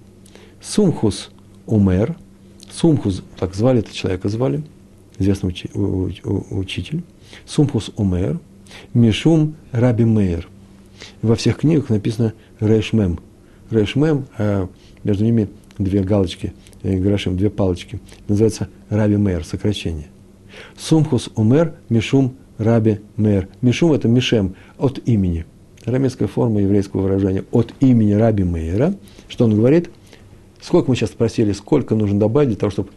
сумхус 0.59 1.29
умер– 1.67 2.15
Сумхус, 2.77 3.23
так 3.39 3.55
звали 3.55 3.79
этого 3.79 3.95
человека, 3.95 4.29
звали, 4.29 4.61
известный 5.17 5.47
учи, 5.47 5.67
учитель. 5.73 7.01
Сумхус 7.43 7.89
Умер, 7.97 8.39
Мишум 8.93 9.55
Раби 9.71 10.05
Мейер. 10.05 10.47
Во 11.23 11.35
всех 11.35 11.57
книгах 11.57 11.89
написано 11.89 12.33
Рейшмем. 12.59 13.19
Рейшмем, 13.71 14.27
а 14.37 14.69
между 15.03 15.23
ними 15.23 15.49
две 15.79 16.03
галочки, 16.03 16.53
э, 16.83 16.99
грошим, 16.99 17.35
две 17.35 17.49
палочки. 17.49 17.99
Называется 18.27 18.67
Раби 18.89 19.17
Мейер, 19.17 19.43
сокращение. 19.43 20.09
Сумхус 20.77 21.29
Умер, 21.35 21.73
Мишум 21.89 22.35
Раби 22.59 22.99
Мейер. 23.15 23.47
Мишум– 23.61 23.91
это 23.93 24.07
Мишем, 24.07 24.53
от 24.77 24.99
имени. 25.07 25.47
Арамейская 25.85 26.27
форма 26.27 26.61
еврейского 26.61 27.01
выражения 27.01 27.43
от 27.51 27.73
имени 27.79 28.13
Раби 28.13 28.43
Мейера. 28.43 28.93
Что 29.27 29.45
он 29.45 29.55
говорит? 29.55 29.89
Сколько 30.61 30.89
мы 30.89 30.95
сейчас 30.95 31.11
спросили, 31.11 31.51
сколько 31.53 31.95
нужно 31.95 32.19
добавить 32.19 32.49
для 32.49 32.57
того, 32.57 32.71
чтобы 32.71 32.89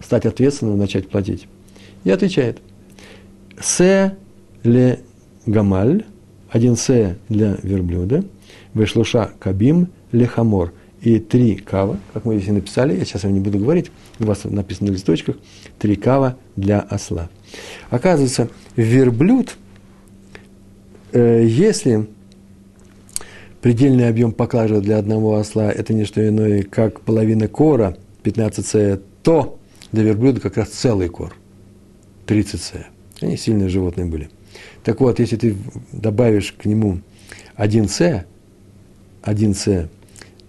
стать 0.00 0.26
ответственным, 0.26 0.78
начать 0.78 1.08
платить? 1.08 1.48
И 2.04 2.10
отвечает, 2.10 2.60
се 3.60 4.16
ле 4.62 5.00
гамаль, 5.46 6.04
один 6.50 6.76
се 6.76 7.18
для 7.28 7.58
верблюда, 7.62 8.24
вышлуша 8.74 9.30
кабим 9.38 9.88
ле 10.12 10.26
хамор, 10.26 10.72
и 11.00 11.20
три 11.20 11.56
кава, 11.56 11.98
как 12.12 12.24
мы 12.24 12.36
здесь 12.36 12.48
и 12.48 12.52
написали, 12.52 12.96
я 12.96 13.04
сейчас 13.04 13.22
вам 13.22 13.34
не 13.34 13.40
буду 13.40 13.58
говорить, 13.58 13.90
у 14.18 14.24
вас 14.24 14.44
написано 14.44 14.90
на 14.90 14.94
листочках, 14.94 15.36
три 15.78 15.96
кава 15.96 16.36
для 16.56 16.80
осла. 16.80 17.28
Оказывается, 17.90 18.48
верблюд, 18.76 19.56
э, 21.12 21.44
если 21.46 22.08
предельный 23.60 24.08
объем 24.08 24.32
поклажи 24.32 24.80
для 24.80 24.98
одного 24.98 25.36
осла– 25.36 25.70
это 25.72 25.94
не 25.94 26.04
что 26.04 26.26
иное, 26.26 26.62
как 26.62 27.00
половина 27.00 27.48
кора, 27.48 27.96
15 28.22 28.66
с, 28.66 29.00
то 29.22 29.58
для 29.92 30.04
верблюда 30.04 30.40
как 30.40 30.56
раз 30.56 30.68
целый 30.68 31.08
кор, 31.08 31.34
30 32.26 32.60
с. 32.60 32.72
Они 33.20 33.36
сильные 33.36 33.68
животные 33.68 34.06
были. 34.06 34.30
Так 34.84 35.00
вот, 35.00 35.18
если 35.18 35.36
ты 35.36 35.56
добавишь 35.92 36.52
к 36.52 36.64
нему 36.64 37.00
1 37.56 37.88
с, 37.88 38.24
1 39.22 39.54
с, 39.54 39.88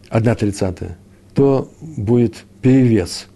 1 0.09 0.35
тридцатая, 0.35 0.97
то 1.33 1.71
будет 1.81 2.45
перевес. 2.61 3.27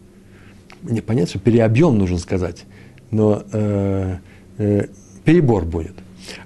Не 0.84 1.02
понятно, 1.02 1.30
что 1.30 1.40
переобъем 1.40 1.98
нужно 1.98 2.18
сказать, 2.18 2.66
но 3.12 3.44
э, 3.52 4.18
э, 4.58 4.88
перебор 5.24 5.66
будет. 5.66 5.94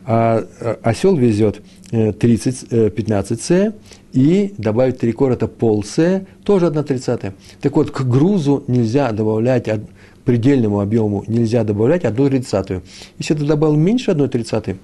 А, 0.06 0.46
а 0.62 0.80
осел 0.84 1.16
везет 1.16 1.62
30, 1.90 2.94
15 2.94 3.42
С, 3.42 3.74
и 4.14 4.54
добавить 4.58 4.98
3 5.00 5.12
кор, 5.14 5.32
это 5.32 5.48
пол 5.48 5.84
С, 5.84 6.26
тоже 6.44 6.68
1 6.68 6.84
тридцатая. 6.84 7.34
Так 7.62 7.76
вот, 7.76 7.92
к 7.92 8.02
грузу 8.02 8.64
нельзя 8.68 9.12
добавлять, 9.12 9.66
к 9.66 9.82
предельному 10.26 10.82
объему 10.82 11.24
нельзя 11.28 11.64
добавлять 11.64 12.04
1 12.04 12.30
тридцатую. 12.30 12.84
Если 13.18 13.34
ты 13.34 13.46
добавил 13.46 13.76
меньше 13.76 14.12
1 14.12 14.30
тридцатой, 14.30 14.78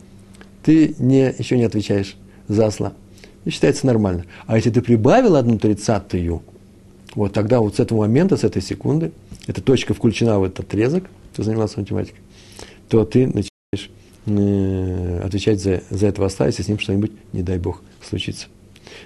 ты 0.64 0.96
не, 1.00 1.34
еще 1.38 1.58
не 1.58 1.66
отвечаешь 1.66 2.16
за 2.48 2.68
осла. 2.68 2.94
И 3.46 3.50
считается 3.50 3.86
нормально. 3.86 4.26
А 4.46 4.56
если 4.56 4.70
ты 4.70 4.82
прибавил 4.82 5.36
одну 5.36 5.58
тридцатую, 5.58 6.42
вот 7.16 7.34
тогда 7.34 7.60
вот 7.60 7.76
с 7.76 7.80
этого 7.80 8.00
момента, 8.00 8.38
с 8.38 8.44
этой 8.44 8.62
секунды, 8.62 9.12
эта 9.48 9.62
точка 9.62 9.94
включена 9.94 10.40
в 10.40 10.44
этот 10.44 10.62
отрезок, 10.62 11.06
ты 11.36 11.44
занимался 11.44 11.80
математикой, 11.80 12.22
то 12.88 13.04
ты 13.06 13.26
начинаешь 13.26 13.50
э, 13.74 14.03
отвечать 14.26 15.62
за, 15.62 15.82
за 15.90 16.08
этого 16.08 16.28
осла, 16.28 16.46
если 16.48 16.64
с 16.64 16.68
ним 16.68 16.80
что-нибудь, 16.80 17.12
не 17.34 17.44
дай 17.44 17.60
бог, 17.60 17.82
случится. 18.02 18.48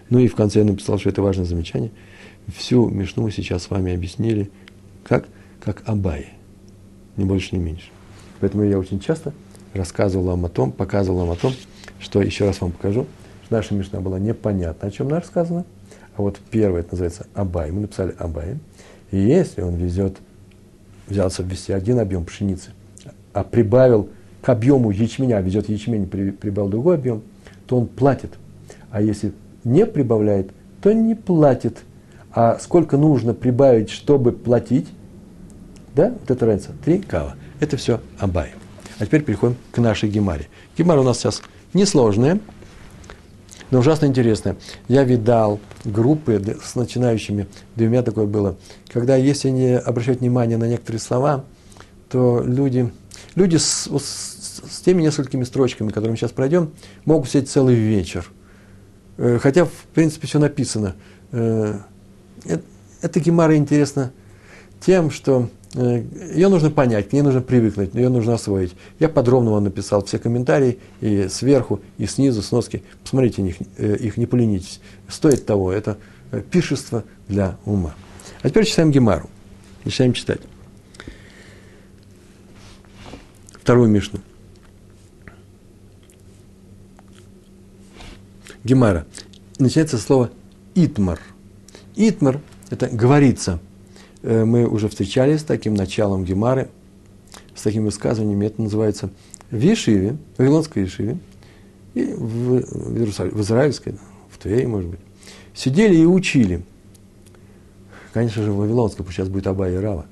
Ну 0.09 0.19
и 0.19 0.27
в 0.27 0.35
конце 0.35 0.59
я 0.59 0.65
написал, 0.65 0.99
что 0.99 1.09
это 1.09 1.21
важное 1.21 1.45
замечание. 1.45 1.91
Всю 2.55 2.87
Мишну 2.89 3.29
сейчас 3.29 3.63
с 3.63 3.69
вами 3.69 3.93
объяснили, 3.93 4.49
как, 5.03 5.27
как 5.59 5.83
Абай, 5.85 6.33
ни 7.15 7.23
больше, 7.23 7.55
ни 7.55 7.59
меньше. 7.59 7.87
Поэтому 8.39 8.63
я 8.63 8.77
очень 8.77 8.99
часто 8.99 9.33
рассказывал 9.73 10.25
вам 10.25 10.45
о 10.45 10.49
том, 10.49 10.71
показывал 10.71 11.19
вам 11.19 11.31
о 11.31 11.35
том, 11.35 11.53
что 11.99 12.21
еще 12.21 12.45
раз 12.45 12.61
вам 12.61 12.71
покажу, 12.71 13.07
наша 13.49 13.73
Мишна 13.73 13.99
была 14.01 14.19
непонятна, 14.19 14.87
о 14.87 14.91
чем 14.91 15.07
она 15.07 15.19
рассказана. 15.19 15.65
А 16.15 16.21
вот 16.21 16.39
первое, 16.51 16.81
это 16.81 16.91
называется 16.91 17.27
Абай. 17.33 17.71
Мы 17.71 17.81
написали 17.81 18.15
Абай. 18.17 18.57
И 19.11 19.17
если 19.17 19.61
он 19.61 19.75
везет, 19.75 20.17
взялся 21.07 21.43
ввести 21.43 21.73
один 21.73 21.99
объем 21.99 22.25
пшеницы, 22.25 22.71
а 23.33 23.43
прибавил 23.43 24.09
к 24.41 24.49
объему 24.49 24.91
ячменя, 24.91 25.39
везет 25.41 25.69
ячмень, 25.69 26.07
прибавил 26.07 26.69
другой 26.69 26.95
объем, 26.95 27.23
то 27.65 27.77
он 27.77 27.87
платит. 27.87 28.33
А 28.91 29.01
если 29.01 29.33
не 29.63 29.85
прибавляет, 29.85 30.51
то 30.81 30.93
не 30.93 31.15
платит. 31.15 31.79
А 32.31 32.57
сколько 32.59 32.97
нужно 32.97 33.33
прибавить, 33.33 33.89
чтобы 33.89 34.31
платить? 34.31 34.87
Да, 35.95 36.09
вот 36.09 36.29
это 36.29 36.45
разница. 36.45 36.71
Три 36.85 36.99
кава. 36.99 37.35
Это 37.59 37.77
все 37.77 37.99
Абай. 38.19 38.51
А 38.99 39.05
теперь 39.05 39.23
переходим 39.23 39.57
к 39.71 39.79
нашей 39.79 40.09
гемаре. 40.09 40.47
Гемара 40.77 41.01
у 41.01 41.03
нас 41.03 41.17
сейчас 41.17 41.41
несложная, 41.73 42.39
но 43.71 43.79
ужасно 43.79 44.05
интересная. 44.05 44.55
Я 44.87 45.03
видал 45.03 45.59
группы 45.83 46.41
с 46.63 46.75
начинающими, 46.75 47.47
да 47.75 47.85
у 47.85 47.87
меня 47.87 48.03
такое 48.03 48.25
было, 48.25 48.55
когда 48.87 49.15
если 49.15 49.49
не 49.49 49.77
обращать 49.77 50.21
внимание 50.21 50.57
на 50.57 50.67
некоторые 50.67 51.01
слова, 51.01 51.43
то 52.09 52.41
люди, 52.43 52.91
люди 53.35 53.57
с, 53.57 53.87
с, 53.87 54.61
с 54.69 54.81
теми 54.81 55.01
несколькими 55.01 55.43
строчками, 55.43 55.89
которые 55.89 56.11
мы 56.11 56.17
сейчас 56.17 56.31
пройдем, 56.31 56.71
могут 57.05 57.29
сидеть 57.29 57.49
целый 57.49 57.75
вечер. 57.75 58.29
Э, 59.17 59.39
хотя, 59.41 59.65
в 59.65 59.85
принципе, 59.93 60.27
все 60.27 60.39
написано. 60.39 60.95
Э, 61.31 61.79
эта 63.01 63.19
гемара 63.19 63.55
интересна 63.55 64.11
тем, 64.79 65.11
что 65.11 65.49
Э, 65.77 66.03
ее 66.33 66.47
нужно 66.47 66.71
понять, 66.71 67.09
к 67.09 67.13
ней 67.13 67.21
нужно 67.21 67.41
привыкнуть, 67.41 67.93
ее 67.93 68.09
нужно 68.09 68.33
освоить. 68.33 68.75
Я 68.99 69.09
подробно 69.09 69.51
вам 69.51 69.65
написал 69.65 70.03
все 70.03 70.17
комментарии 70.17 70.79
и 71.01 71.27
сверху, 71.29 71.81
и 71.97 72.05
снизу, 72.05 72.41
сноски. 72.41 72.83
Посмотрите 73.03 73.41
их, 73.43 73.55
э, 73.77 73.97
их 73.97 74.17
не 74.17 74.25
поленитесь. 74.25 74.79
Стоит 75.07 75.45
того, 75.45 75.71
это 75.71 75.97
э, 76.31 76.41
пишество 76.41 77.03
для 77.27 77.57
ума. 77.65 77.93
А 78.41 78.49
теперь 78.49 78.65
читаем 78.65 78.91
Гемару. 78.91 79.29
Начинаем 79.83 80.13
читать. 80.13 80.41
Вторую 83.67 83.89
Мишну. 83.89 84.21
Гемара. 88.63 89.05
Начинается 89.59 89.97
слово 89.97 90.31
«итмар». 90.73 91.19
«Итмар»– 91.97 92.39
это 92.69 92.87
«говорится», 92.87 93.59
Э, 94.21 94.45
мы 94.45 94.65
уже 94.65 94.87
встречались 94.87 95.41
с 95.41 95.43
таким 95.43 95.73
началом 95.73 96.23
Гемары, 96.23 96.69
с 97.55 97.61
такими 97.61 97.83
высказываниями. 97.83 98.45
Это 98.45 98.61
называется 98.61 99.09
в 99.51 99.59
Ешиве, 99.59 100.17
в 100.35 100.39
Вавилонской 100.39 100.83
Ешиве, 100.83 101.17
и 101.93 102.05
в, 102.05 102.61
в, 102.61 102.97
Иерусалим, 102.97 103.31
в 103.31 103.41
Израильской, 103.41 103.95
в 104.29 104.37
Твее, 104.37 104.67
может 104.67 104.89
быть. 104.91 104.99
Сидели 105.53 105.95
и 105.95 106.05
учили. 106.05 106.63
Конечно 108.13 108.43
же, 108.43 108.51
в 108.51 108.57
Вавилонской, 108.57 109.05
потому 109.05 109.13
сейчас 109.13 109.29
будет 109.29 109.47
Аба 109.47 109.69
и 109.69 109.75
Рава. 109.75 110.05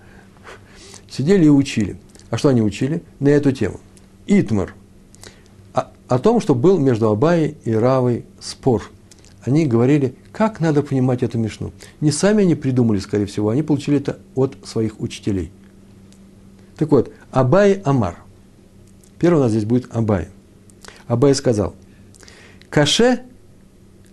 Сидели 1.09 1.45
и 1.45 1.49
учили. 1.49 1.97
А 2.29 2.37
что 2.37 2.49
они 2.49 2.61
учили? 2.61 3.03
На 3.19 3.29
эту 3.29 3.51
тему. 3.51 3.79
Итмар. 4.27 4.73
О, 5.73 5.87
о 6.07 6.19
том, 6.19 6.41
что 6.41 6.55
был 6.55 6.79
между 6.79 7.09
Абаей 7.09 7.57
и 7.65 7.73
Равой 7.73 8.25
спор– 8.39 8.89
они 9.45 9.67
говорили, 9.67 10.15
как 10.31 10.59
надо 10.59 10.81
понимать 10.81 11.21
эту 11.21 11.37
Мишну. 11.37 11.71
Не 12.01 12.11
сами 12.11 12.43
они 12.43 12.55
придумали, 12.55 12.97
скорее 12.97 13.27
всего, 13.27 13.49
они 13.49 13.61
получили 13.61 13.97
это 13.97 14.17
от 14.33 14.57
своих 14.65 14.99
учителей. 14.99 15.51
Так 16.77 16.91
вот, 16.91 17.13
Абай 17.31 17.73
Амар. 17.85 18.17
Первый 19.19 19.37
у 19.37 19.41
нас 19.41 19.51
здесь 19.51 19.65
будет 19.65 19.95
Абай. 19.95 20.29
Абай 21.07 21.35
сказал, 21.35 21.75
Каше 22.71 23.21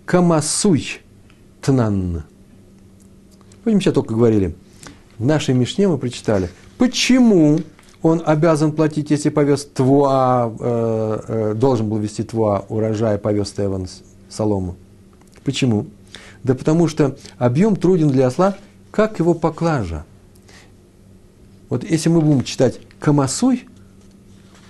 камасуй 0.05 1.01
тнан. 1.61 2.23
Помните, 3.63 3.85
сейчас 3.85 3.95
только 3.95 4.13
говорили. 4.13 4.55
В 5.17 5.25
нашей 5.25 5.55
Мишне 5.55 5.87
мы 5.87 5.97
прочитали, 5.97 6.49
почему 6.77 7.59
он 8.03 8.21
обязан 8.25 8.73
платить, 8.73 9.09
если 9.11 9.29
повез 9.29 9.65
твуа, 9.65 10.53
э, 10.59 11.19
э, 11.27 11.53
должен 11.55 11.89
был 11.89 11.97
вести 11.97 12.23
твуа 12.23 12.65
урожая, 12.67 13.17
повез 13.17 13.51
Теван 13.51 13.87
солому. 14.29 14.75
Почему? 15.45 15.87
Да 16.43 16.53
потому 16.53 16.89
что 16.89 17.17
объем 17.37 17.77
труден 17.77 18.09
для 18.09 18.27
осла, 18.27 18.57
как 18.91 19.19
его 19.19 19.33
поклажа. 19.33 20.03
Вот 21.69 21.83
если 21.85 22.09
мы 22.09 22.19
будем 22.19 22.43
читать 22.43 22.79
כמשאוי, 22.99 23.67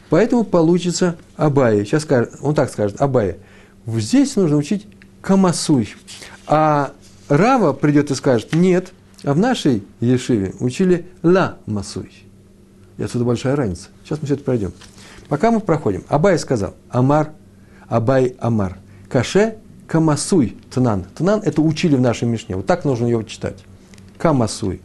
поэтому 0.10 0.44
получится 0.44 1.18
Абай. 1.36 1.84
Сейчас 1.86 2.04
скажет, 2.04 2.36
он 2.42 2.54
так 2.54 2.70
скажет, 2.70 3.02
Абай. 3.02 3.38
Здесь 3.88 4.36
нужно 4.36 4.58
учить 4.58 4.88
כמשאוי. 5.22 5.96
А 6.46 6.94
Рава 7.30 7.74
придет 7.74 8.12
и 8.12 8.16
скажет, 8.16 8.54
нет, 8.54 8.94
а 9.24 9.34
в 9.34 9.40
нашей 9.40 9.84
Ешиве 10.02 10.54
учили 10.60 11.08
למשאוי. 11.24 12.23
И 12.98 13.04
отсюда 13.04 13.26
большая 13.26 13.56
разница. 13.56 13.90
Сейчас 14.04 14.20
мы 14.22 14.26
все 14.26 14.36
это 14.36 14.44
пройдем. 14.44 14.72
Пока 15.30 15.52
мы 15.52 15.60
проходим. 15.60 16.04
Абай 16.10 16.38
сказал, 16.38 16.76
אמר, 16.90 17.32
אביי 17.88 18.36
אמר. 18.40 18.78
קשה 19.10 19.58
כמשאוי 19.88 20.58
תנן. 20.72 21.06
תנן– 21.16 21.42
это 21.46 21.62
учили 21.62 21.96
в 21.96 22.02
нашей 22.02 22.28
Мишне. 22.28 22.56
Вот 22.56 22.66
так 22.66 22.86
нужно 22.86 23.08
его 23.08 23.24
читать. 23.24 23.64
Камасуй. 24.18 24.82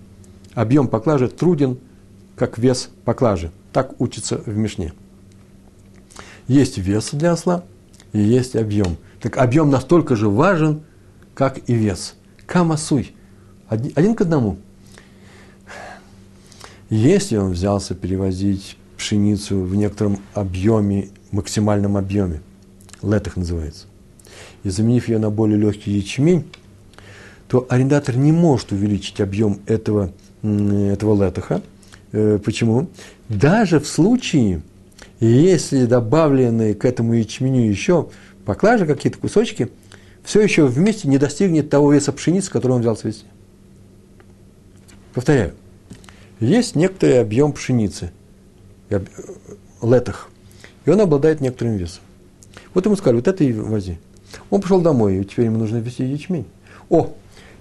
Объем 0.55 0.89
поклажи 0.89 1.29
труден, 1.29 1.79
как 2.37 2.59
вес 2.59 2.91
поклажи. 3.05 3.51
Так 3.73 4.01
учится 4.01 4.39
в 4.39 4.57
Мишне. 4.57 4.93
Есть 6.47 6.79
вес 6.79 7.11
для 7.13 7.33
осла 7.33 7.65
и 8.13 8.21
есть 8.21 8.57
объем. 8.57 8.97
Так 9.21 9.39
объем 9.39 9.71
настолько 9.71 10.17
же 10.17 10.29
важен, 10.29 10.83
как 11.35 11.59
и 11.69 11.75
вес. 11.75 12.15
Камасуй. 12.47 13.15
Один, 13.69 13.93
один 13.95 14.15
к 14.15 14.23
одному. 14.23 14.59
Если 16.91 17.37
он 17.37 17.53
взялся 17.53 17.95
перевозить 17.95 18.77
пшеницу 18.97 19.61
в 19.61 19.75
некотором 19.75 20.21
объеме, 20.33 21.11
максимальном 21.33 21.97
объеме, 21.99 22.41
летах 23.03 23.37
называется, 23.37 23.87
и 24.65 24.71
заменив 24.71 25.09
ее 25.09 25.19
на 25.19 25.31
более 25.31 25.59
легкий 25.59 25.93
ячмень, 25.93 26.45
то 27.47 27.67
арендатор 27.69 28.17
не 28.17 28.33
может 28.33 28.73
увеличить 28.73 29.21
объем 29.21 29.61
этого, 29.67 30.13
этого 30.43 31.25
летаха. 31.25 31.63
Э, 32.13 32.39
почему? 32.43 32.89
Даже 33.29 33.81
в 33.81 33.87
случае, 33.87 34.63
если 35.21 35.85
добавленные 35.85 36.75
к 36.75 36.85
этому 36.87 37.15
ячменю 37.15 37.69
еще 37.69 38.09
поклажи, 38.47 38.87
какие-то 38.87 39.19
кусочки, 39.19 39.69
все 40.25 40.41
еще 40.41 40.67
вместе 40.67 41.07
не 41.09 41.19
достигнет 41.19 41.69
того 41.69 41.93
веса 41.93 42.13
пшеницы, 42.13 42.51
который 42.51 42.73
он 42.73 42.81
взял 42.81 42.97
свести. 42.97 43.25
Повторяю, 45.15 45.55
есть 46.41 46.77
некоторый 46.77 47.21
объем 47.21 47.53
пшеницы, 47.53 48.13
летах, 49.83 50.29
и 50.85 50.91
он 50.91 51.01
обладает 51.01 51.41
некоторым 51.41 51.77
весом. 51.77 52.03
Вот 52.75 52.85
ему 52.85 52.97
сказали, 52.97 53.17
вот 53.17 53.29
это 53.29 53.45
и 53.45 53.53
вози. 53.53 53.99
Он 54.51 54.61
пошел 54.61 54.81
домой, 54.81 55.19
и 55.19 55.25
теперь 55.25 55.47
ему 55.47 55.59
нужно 55.59 55.79
вести 55.79 56.05
ячмень. 56.05 56.47
О, 56.91 57.13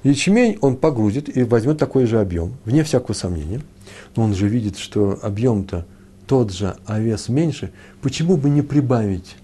ячмень 0.03 0.57
он 0.61 0.75
погрузит 0.77 1.35
и 1.35 1.43
возьмет 1.43 1.77
такой 1.77 2.05
же 2.05 2.19
объем, 2.19 2.53
вне 2.65 2.83
всякого 2.83 3.13
сомнения. 3.13 3.61
Но 4.15 4.23
он 4.23 4.35
же 4.35 4.47
видит, 4.47 4.77
что 4.77 5.19
объем-то 5.21 5.85
тот 6.27 6.51
же, 6.51 6.75
а 6.85 6.99
вес 6.99 7.29
меньше. 7.29 7.71
Почему 8.01 8.37
бы 8.37 8.49
не 8.49 8.61
прибавить? 8.61 9.35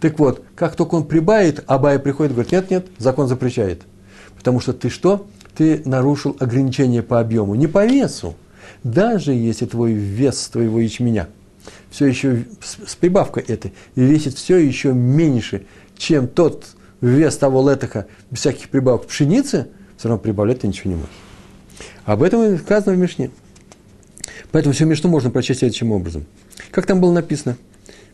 Так 0.00 0.18
вот, 0.18 0.42
как 0.56 0.76
только 0.76 0.94
он 0.96 1.04
прибавит, 1.04 1.62
Абай 1.66 1.98
приходит 1.98 2.32
и 2.32 2.34
говорит, 2.34 2.52
нет, 2.52 2.70
нет, 2.70 2.86
закон 2.98 3.28
запрещает. 3.28 3.82
Потому 4.36 4.60
что 4.60 4.72
ты 4.72 4.88
что? 4.88 5.26
Ты 5.56 5.82
нарушил 5.84 6.36
ограничение 6.40 7.02
по 7.02 7.20
объему, 7.20 7.54
не 7.54 7.66
по 7.66 7.86
весу. 7.86 8.34
Даже 8.82 9.32
если 9.32 9.66
твой 9.66 9.92
вес 9.92 10.48
твоего 10.48 10.80
ячменя 10.80 11.28
все 11.90 12.06
еще 12.06 12.44
с 12.62 12.94
прибавкой 12.96 13.44
этой 13.44 13.72
весит 13.94 14.34
все 14.34 14.56
еще 14.56 14.92
меньше, 14.92 15.66
чем 15.96 16.26
тот 16.26 16.66
вес 17.00 17.36
того 17.36 17.68
летоха 17.68 18.06
без 18.30 18.40
всяких 18.40 18.68
прибавок 18.68 19.06
пшеницы, 19.06 19.68
все 19.96 20.08
равно 20.08 20.22
прибавлять 20.22 20.60
ты 20.60 20.68
ничего 20.68 20.90
не 20.90 20.96
можешь. 20.96 21.10
Об 22.04 22.22
этом 22.22 22.42
и 22.42 22.56
сказано 22.56 22.94
в 22.94 22.98
Мишне. 22.98 23.30
Поэтому 24.50 24.74
всю 24.74 24.86
Мишну 24.86 25.10
можно 25.10 25.30
прочесть 25.30 25.60
следующим 25.60 25.92
образом. 25.92 26.24
Как 26.70 26.86
там 26.86 27.00
было 27.00 27.12
написано? 27.12 27.56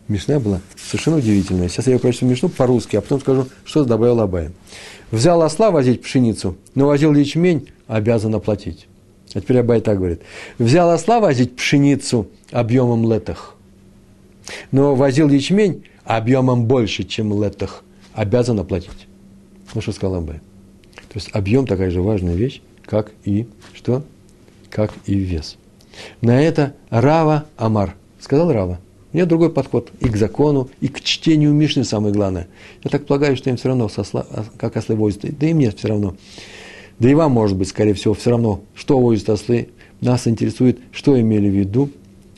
Мишна 0.08 0.40
была 0.40 0.60
совершенно 0.76 1.18
удивительная. 1.18 1.68
Сейчас 1.68 1.86
я 1.86 1.94
ее 1.94 1.98
прочту 1.98 2.26
Мишну 2.26 2.48
по-русски, 2.48 2.96
а 2.96 3.00
потом 3.00 3.20
скажу, 3.20 3.46
что 3.64 3.84
добавил 3.84 4.20
Абай. 4.20 4.50
Взял 5.10 5.40
осла 5.42 5.70
возить 5.70 6.02
пшеницу, 6.02 6.56
но 6.74 6.86
возил 6.86 7.14
ячмень, 7.14 7.68
обязан 7.86 8.34
оплатить. 8.34 8.87
А 9.34 9.40
теперь 9.40 9.58
Абай 9.58 9.80
так 9.80 9.98
говорит. 9.98 10.22
Взял 10.58 10.90
осла 10.90 11.20
возить 11.20 11.56
пшеницу 11.56 12.28
объемом 12.50 13.10
летах, 13.10 13.54
но 14.70 14.94
возил 14.94 15.28
ячмень 15.28 15.84
объемом 16.04 16.64
больше, 16.64 17.04
чем 17.04 17.42
летах, 17.42 17.84
обязан 18.14 18.58
оплатить. 18.58 19.06
Ну, 19.74 19.80
что 19.80 19.92
сказал 19.92 20.16
Абай. 20.16 20.40
То 20.94 21.14
есть 21.16 21.30
объем 21.32 21.66
такая 21.66 21.90
же 21.90 22.02
важная 22.02 22.34
вещь, 22.34 22.62
как 22.84 23.12
и 23.24 23.46
что? 23.74 24.02
Как 24.70 24.92
и 25.06 25.14
вес. 25.14 25.56
На 26.20 26.40
это 26.42 26.74
Рава 26.90 27.46
Амар. 27.56 27.94
Сказал 28.20 28.52
Рава. 28.52 28.78
У 29.12 29.16
меня 29.16 29.24
другой 29.24 29.50
подход 29.50 29.90
и 30.00 30.08
к 30.08 30.16
закону, 30.16 30.68
и 30.80 30.88
к 30.88 31.00
чтению 31.00 31.54
Мишны 31.54 31.84
самое 31.84 32.12
главное. 32.12 32.46
Я 32.84 32.90
так 32.90 33.06
полагаю, 33.06 33.36
что 33.36 33.48
им 33.48 33.56
все 33.56 33.68
равно, 33.68 33.88
сосла, 33.88 34.26
как 34.58 34.76
ослы 34.76 34.96
возят. 34.96 35.22
Да 35.38 35.46
и 35.46 35.54
мне 35.54 35.70
все 35.70 35.88
равно. 35.88 36.14
Да 36.98 37.08
и 37.08 37.14
вам, 37.14 37.32
может 37.32 37.56
быть, 37.56 37.68
скорее 37.68 37.94
всего, 37.94 38.14
все 38.14 38.30
равно, 38.30 38.62
что 38.74 38.98
возят 38.98 39.28
ослы. 39.30 39.68
Нас 40.00 40.26
интересует, 40.26 40.78
что 40.92 41.20
имели 41.20 41.48
в 41.48 41.54
виду 41.54 41.90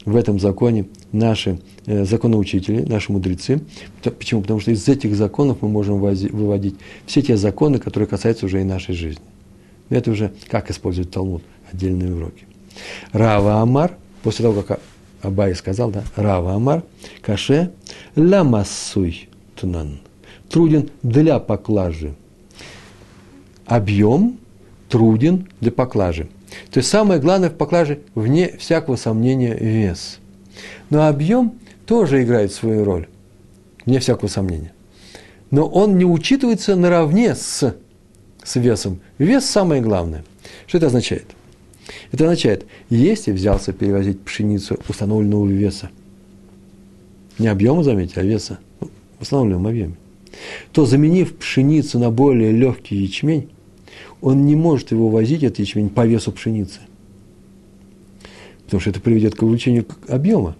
в 0.04 0.16
этом 0.16 0.38
законе 0.38 0.86
наши 1.12 1.60
э, 1.86 2.04
законоучители, 2.04 2.82
наши 2.82 3.12
мудрецы. 3.12 3.60
Почему? 4.02 4.42
Потому 4.42 4.60
что 4.60 4.70
из 4.70 4.86
этих 4.88 5.14
законов 5.14 5.58
мы 5.60 5.68
можем 5.68 5.98
выводить 5.98 6.76
все 7.06 7.22
те 7.22 7.36
законы, 7.36 7.78
которые 7.78 8.06
касаются 8.06 8.46
уже 8.46 8.60
и 8.60 8.64
нашей 8.64 8.94
жизни. 8.94 9.24
Это 9.88 10.10
уже 10.10 10.32
как 10.48 10.70
использовать 10.70 11.10
Талмуд, 11.10 11.42
отдельные 11.70 12.14
уроки. 12.14 12.46
Рава 13.12 13.60
Амар, 13.60 13.96
после 14.22 14.44
того, 14.44 14.62
как 14.62 14.80
Абай 15.22 15.54
сказал, 15.54 15.90
да, 15.90 16.04
Рава 16.16 16.54
Амар, 16.54 16.84
каше 17.20 17.72
ламасуй 18.16 19.28
тунан. 19.56 20.00
Труден 20.48 20.90
для 21.02 21.38
поклажи. 21.38 22.14
Объем 23.66 24.38
труден 24.90 25.48
для 25.60 25.72
поклажи. 25.72 26.28
То 26.70 26.78
есть 26.78 26.90
самое 26.90 27.20
главное 27.20 27.48
в 27.48 27.54
поклаже, 27.54 28.00
вне 28.14 28.56
всякого 28.58 28.96
сомнения, 28.96 29.54
вес. 29.54 30.18
Но 30.90 31.06
объем 31.06 31.54
тоже 31.86 32.22
играет 32.22 32.52
свою 32.52 32.84
роль, 32.84 33.08
вне 33.86 34.00
всякого 34.00 34.28
сомнения. 34.28 34.72
Но 35.50 35.66
он 35.66 35.96
не 35.96 36.04
учитывается 36.04 36.76
наравне 36.76 37.34
с, 37.34 37.74
с 38.42 38.56
весом. 38.56 39.00
Вес 39.18 39.46
самое 39.46 39.80
главное. 39.80 40.24
Что 40.66 40.78
это 40.78 40.88
означает? 40.88 41.26
Это 42.12 42.24
означает, 42.24 42.66
если 42.88 43.32
взялся 43.32 43.72
перевозить 43.72 44.20
пшеницу 44.20 44.78
установленного 44.88 45.48
веса, 45.48 45.90
не 47.38 47.48
объема, 47.48 47.82
заметьте, 47.82 48.20
а 48.20 48.22
веса, 48.22 48.58
ну, 48.80 48.90
в 49.18 49.22
установленном 49.22 49.66
объеме, 49.66 49.94
то 50.72 50.84
заменив 50.84 51.36
пшеницу 51.36 51.98
на 51.98 52.10
более 52.10 52.52
легкий 52.52 52.96
ячмень, 52.96 53.48
он 54.20 54.46
не 54.46 54.54
может 54.54 54.90
его 54.90 55.08
возить, 55.08 55.42
этот 55.42 55.58
ячмень, 55.60 55.88
по 55.88 56.06
весу 56.06 56.32
пшеницы. 56.32 56.80
Потому 58.64 58.80
что 58.80 58.90
это 58.90 59.00
приведет 59.00 59.34
к 59.34 59.42
увеличению 59.42 59.86
объема. 60.08 60.56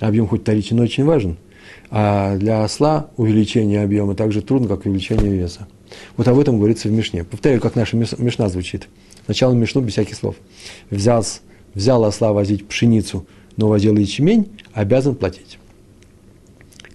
Объем 0.00 0.28
хоть 0.28 0.42
вторичный, 0.42 0.76
но 0.76 0.84
очень 0.84 1.04
важен. 1.04 1.36
А 1.90 2.36
для 2.36 2.62
осла 2.62 3.10
увеличение 3.16 3.82
объема 3.82 4.14
так 4.14 4.32
же 4.32 4.42
трудно, 4.42 4.68
как 4.68 4.86
увеличение 4.86 5.32
веса. 5.32 5.66
Вот 6.16 6.28
об 6.28 6.38
этом 6.38 6.58
говорится 6.58 6.88
в 6.88 6.92
Мишне. 6.92 7.24
Повторяю, 7.24 7.60
как 7.60 7.74
наша 7.74 7.96
Мишна 7.96 8.48
звучит. 8.48 8.88
Сначала 9.24 9.52
Мишну 9.54 9.80
без 9.80 9.92
всяких 9.92 10.14
слов. 10.14 10.36
Взял, 10.90 11.24
взял 11.74 12.04
осла 12.04 12.32
возить 12.32 12.68
пшеницу, 12.68 13.26
но 13.56 13.68
возил 13.68 13.96
ячмень, 13.96 14.48
обязан 14.72 15.14
платить. 15.14 15.58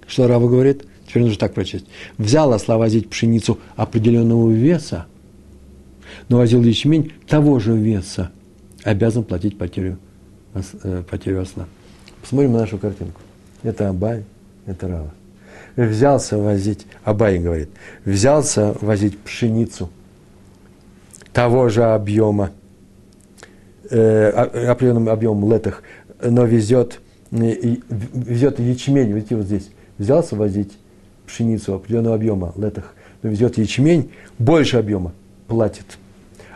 Что 0.07 0.27
Рава 0.27 0.47
говорит? 0.47 0.85
Теперь 1.07 1.23
нужно 1.23 1.37
так 1.37 1.53
прочесть. 1.53 1.85
Взял 2.17 2.53
осла 2.53 2.77
возить 2.77 3.09
пшеницу 3.09 3.59
определенного 3.75 4.51
веса, 4.51 5.07
но 6.33 6.39
возил 6.39 6.63
ячмень 6.63 7.13
того 7.27 7.59
же 7.59 7.77
веса, 7.77 8.31
обязан 8.83 9.23
платить 9.23 9.55
потерю, 9.55 9.99
э, 10.55 11.03
потерю 11.07 11.43
осла. 11.43 11.67
Посмотрим 12.21 12.53
на 12.53 12.61
нашу 12.61 12.79
картинку. 12.79 13.21
Это 13.61 13.89
Абай, 13.89 14.23
это 14.65 14.87
Рава. 14.87 15.13
Взялся 15.75 16.39
возить, 16.39 16.87
Абай 17.03 17.37
говорит, 17.37 17.69
взялся 18.03 18.75
возить 18.81 19.15
пшеницу– 19.19 19.91
того 21.33 21.69
же 21.69 21.83
объема, 21.83 22.49
э, 23.91 24.29
определенным 24.29 25.09
объемом 25.09 25.51
летах, 25.53 25.83
но 26.19 26.45
везет, 26.45 26.99
э, 27.29 27.75
везет 27.89 28.59
ячмень, 28.59 29.11
видите, 29.11 29.35
вот 29.35 29.45
здесь, 29.45 29.69
взялся 29.99 30.35
возить 30.35 30.71
пшеницу 31.27 31.75
определенного 31.75 32.15
объема 32.15 32.53
летах, 32.57 32.95
но 33.21 33.29
везет 33.29 33.59
ячмень 33.59 34.09
больше 34.39 34.77
объема, 34.77 35.13
платит. 35.47 35.99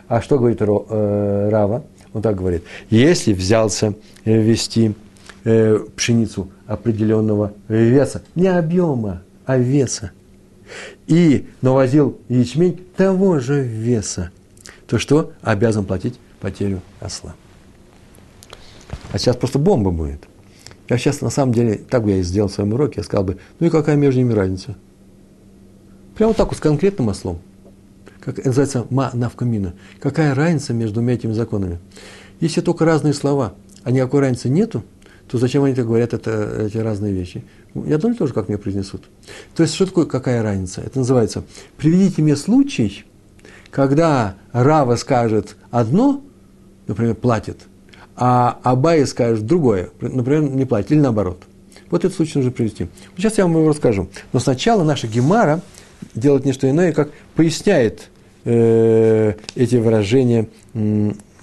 А 0.08 0.22
что 0.22 0.38
говорит 0.38 0.60
э, 0.60 1.48
Рава? 1.50 1.84
Он 2.14 2.22
так 2.22 2.36
говорит, 2.36 2.64
если 2.88 3.34
взялся 3.34 3.94
э, 4.24 4.40
вести 4.40 4.94
э, 5.44 5.78
пшеницу 5.94 6.48
определенного 6.66 7.52
веса, 7.68 8.22
не 8.34 8.48
объема, 8.48 9.22
а 9.44 9.58
веса, 9.58 10.12
и 11.06 11.46
навозил 11.60 12.18
ячмень 12.28 12.84
того 12.96 13.38
же 13.38 13.62
веса, 13.62 14.30
то 14.86 14.98
что? 14.98 15.32
Обязан 15.42 15.84
платить 15.84 16.18
потерю 16.40 16.80
осла. 17.00 17.34
А 19.12 19.18
сейчас 19.18 19.36
просто 19.36 19.58
бомба 19.58 19.90
будет. 19.90 20.26
Я 20.88 20.96
сейчас, 20.96 21.20
на 21.20 21.30
самом 21.30 21.52
деле, 21.52 21.74
так 21.76 22.04
бы 22.04 22.10
я 22.10 22.16
и 22.18 22.22
сделал 22.22 22.48
в 22.48 22.52
своем 22.52 22.72
уроке, 22.72 22.94
я 22.98 23.02
сказал 23.02 23.24
бы, 23.24 23.38
ну 23.60 23.66
и 23.66 23.70
какая 23.70 23.96
между 23.96 24.20
ними 24.20 24.32
разница? 24.32 24.74
Прямо 26.16 26.32
так 26.32 26.48
вот, 26.48 26.56
с 26.56 26.60
конкретным 26.60 27.08
ослом. 27.08 27.38
Как 28.20 28.44
называется 28.44 28.86
ма 28.90 29.10
навкамина. 29.12 29.74
Какая 30.00 30.34
разница 30.34 30.72
между 30.72 31.06
этими 31.08 31.32
законами? 31.32 31.78
Если 32.40 32.60
только 32.60 32.84
разные 32.84 33.14
слова, 33.14 33.54
а 33.84 33.90
никакой 33.90 34.20
разницы 34.20 34.48
нету, 34.48 34.84
то 35.28 35.38
зачем 35.38 35.64
они 35.64 35.74
так 35.74 35.86
говорят 35.86 36.14
это, 36.14 36.66
эти 36.66 36.78
разные 36.78 37.12
вещи? 37.12 37.44
Я 37.74 37.98
думаю, 37.98 38.16
тоже 38.16 38.32
как 38.32 38.48
мне 38.48 38.58
произнесут. 38.58 39.04
То 39.54 39.62
есть, 39.62 39.74
что 39.74 39.86
такое 39.86 40.06
какая 40.06 40.42
разница? 40.42 40.80
Это 40.80 40.98
называется, 40.98 41.44
приведите 41.76 42.22
мне 42.22 42.36
случай, 42.36 43.04
когда 43.70 44.36
Рава 44.52 44.96
скажет 44.96 45.56
одно, 45.70 46.22
например, 46.86 47.14
платит, 47.14 47.58
а 48.16 48.58
Абай 48.62 49.06
скажет 49.06 49.46
другое, 49.46 49.90
например, 50.00 50.42
не 50.42 50.64
платит, 50.64 50.92
или 50.92 51.00
наоборот. 51.00 51.42
Вот 51.90 52.04
этот 52.04 52.16
случай 52.16 52.38
нужно 52.38 52.50
привести. 52.50 52.88
Сейчас 53.16 53.38
я 53.38 53.44
вам 53.44 53.56
его 53.56 53.68
расскажу. 53.68 54.08
Но 54.32 54.40
сначала 54.40 54.84
наша 54.84 55.06
Гемара 55.06 55.62
делает 56.14 56.44
не 56.44 56.52
что 56.52 56.68
иное, 56.68 56.92
как 56.92 57.10
поясняет 57.34 58.08
э, 58.44 59.34
эти 59.54 59.76
выражения 59.76 60.46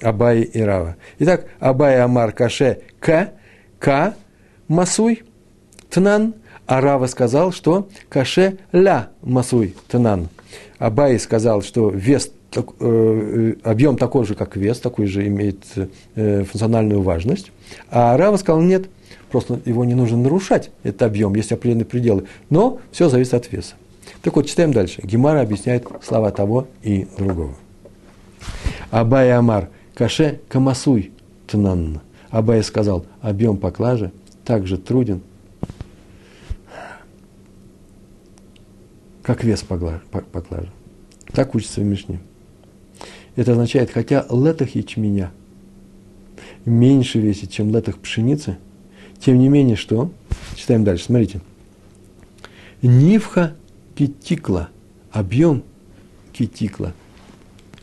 Абай 0.01 0.41
и 0.41 0.62
Рава. 0.62 0.95
Итак, 1.20 1.45
Абай 1.60 1.99
Амар 2.01 2.32
Каше 2.32 2.80
К, 2.99 3.32
К, 3.80 4.16
Масуй, 4.68 5.24
Тнан, 5.89 6.34
а 6.66 6.82
Рава 6.82 7.08
сказал, 7.08 7.51
что 7.51 7.88
Каше 8.10 8.58
Ля 8.72 9.10
Масуй, 9.22 9.76
Тнан. 9.88 10.30
Абай 10.78 11.20
сказал, 11.20 11.62
что 11.62 11.89
вес, 11.89 12.32
э, 12.56 12.62
э, 12.80 13.53
объем 13.64 13.97
такой 13.97 14.26
же, 14.26 14.36
как 14.36 14.56
вес, 14.56 14.80
такой 14.80 15.08
же 15.08 15.26
имеет 15.28 15.64
э, 16.16 16.43
функциональную 16.43 17.01
важность. 17.01 17.51
А 17.89 18.18
Рава 18.18 18.38
сказал, 18.38 18.62
нет, 18.62 18.88
просто 19.32 19.60
его 19.66 19.86
не 19.86 19.93
нужно 19.93 20.18
нарушать, 20.18 20.72
этот 20.84 21.03
объем, 21.03 21.36
есть 21.36 21.51
определенные 21.51 21.86
пределы. 21.86 22.26
Но 22.49 22.80
все 22.91 23.10
зависит 23.10 23.34
от 23.34 23.51
веса. 23.51 23.76
Так 24.22 24.36
вот, 24.36 24.47
читаем 24.47 24.74
дальше. 24.74 25.01
Гемара 25.03 25.41
объясняет 25.41 25.88
слова 26.03 26.32
того 26.32 26.68
и 26.84 27.08
другого. 27.18 27.56
Абай 28.91 29.32
Амар, 29.32 29.70
каше 29.93 30.41
камасуй 30.47 31.12
тнан. 31.47 32.01
Абай 32.30 32.64
сказал, 32.64 33.06
объем 33.22 33.58
поклажи 33.58 34.12
также 34.43 34.78
труден, 34.78 35.22
как 39.24 39.43
вес 39.43 39.64
поклажи. 39.64 40.70
Так 41.34 41.56
учится 41.56 41.82
в 41.82 41.84
Мишне. 41.84 42.20
Это 43.36 43.51
означает, 43.53 43.91
хотя 43.91 44.26
летах 44.30 44.76
ячменя 44.76 45.32
меньше 46.64 47.20
весит, 47.20 47.51
чем 47.51 47.72
летах 47.72 47.97
пшеницы, 47.97 48.58
тем 49.20 49.39
не 49.39 49.49
менее, 49.49 49.76
что? 49.76 50.12
Читаем 50.56 50.84
дальше, 50.84 51.06
смотрите. 51.06 51.41
Нивха 52.82 53.56
китикла, 53.96 54.70
объем 55.12 55.64
китикла, 56.34 56.93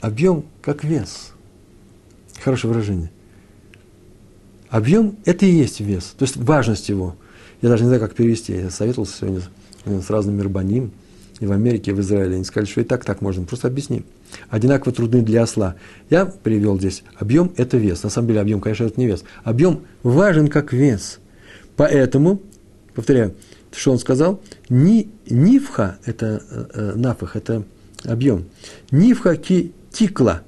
объем 0.01 0.45
как 0.61 0.85
вес. 0.85 1.33
Хорошее 2.41 2.73
выражение. 2.73 3.11
Объем– 4.69 5.17
это 5.25 5.47
и 5.47 5.51
есть 5.51 5.81
вес, 5.81 6.15
то 6.17 6.25
есть 6.25 6.37
важность 6.37 6.89
его. 6.89 7.17
Я 7.61 7.69
даже 7.69 7.85
не 7.85 7.89
знаю, 7.89 8.01
как 8.01 8.15
перевести. 8.15 8.53
Я 8.53 8.71
советовался 8.71 9.17
сегодня 9.17 9.43
с 9.85 10.11
разными 10.11 10.41
рабаним, 10.41 10.91
и 11.39 11.47
в 11.47 11.53
Америке, 11.53 11.91
и 11.91 11.95
в 11.95 12.01
Израиле. 12.01 12.37
Они 12.37 12.45
сказали, 12.45 12.69
что 12.69 12.81
и 12.81 12.85
так 12.85 13.05
так 13.05 13.21
можно. 13.21 13.45
Просто 13.45 13.69
объясни. 13.69 14.05
Одинаково 14.49 14.93
трудны 14.93 15.23
для 15.23 15.43
осла. 15.43 15.77
Я 16.09 16.27
привел 16.27 16.79
здесь 16.79 17.05
объем– 17.17 17.53
это 17.57 17.77
вес. 17.77 18.03
На 18.03 18.11
самом 18.11 18.29
деле 18.29 18.41
объем, 18.41 18.61
конечно, 18.61 18.85
это 18.85 18.99
не 18.99 19.07
вес. 19.07 19.25
Объем 19.45 19.83
важен 20.03 20.49
как 20.49 20.73
вес. 20.73 21.19
Поэтому 21.77 22.41
Повторяю, 22.95 23.35
что 23.75 23.93
он 23.93 23.99
сказал? 23.99 24.41
Ни, 24.69 25.11
нивха, 25.29 25.99
это 26.05 26.43
э, 26.51 26.67
э 26.75 26.93
нафах, 26.95 27.37
это 27.37 27.65
объем. 28.05 28.47
Нивха 28.91 29.37
ки 29.37 29.73
тикла. 29.91 30.43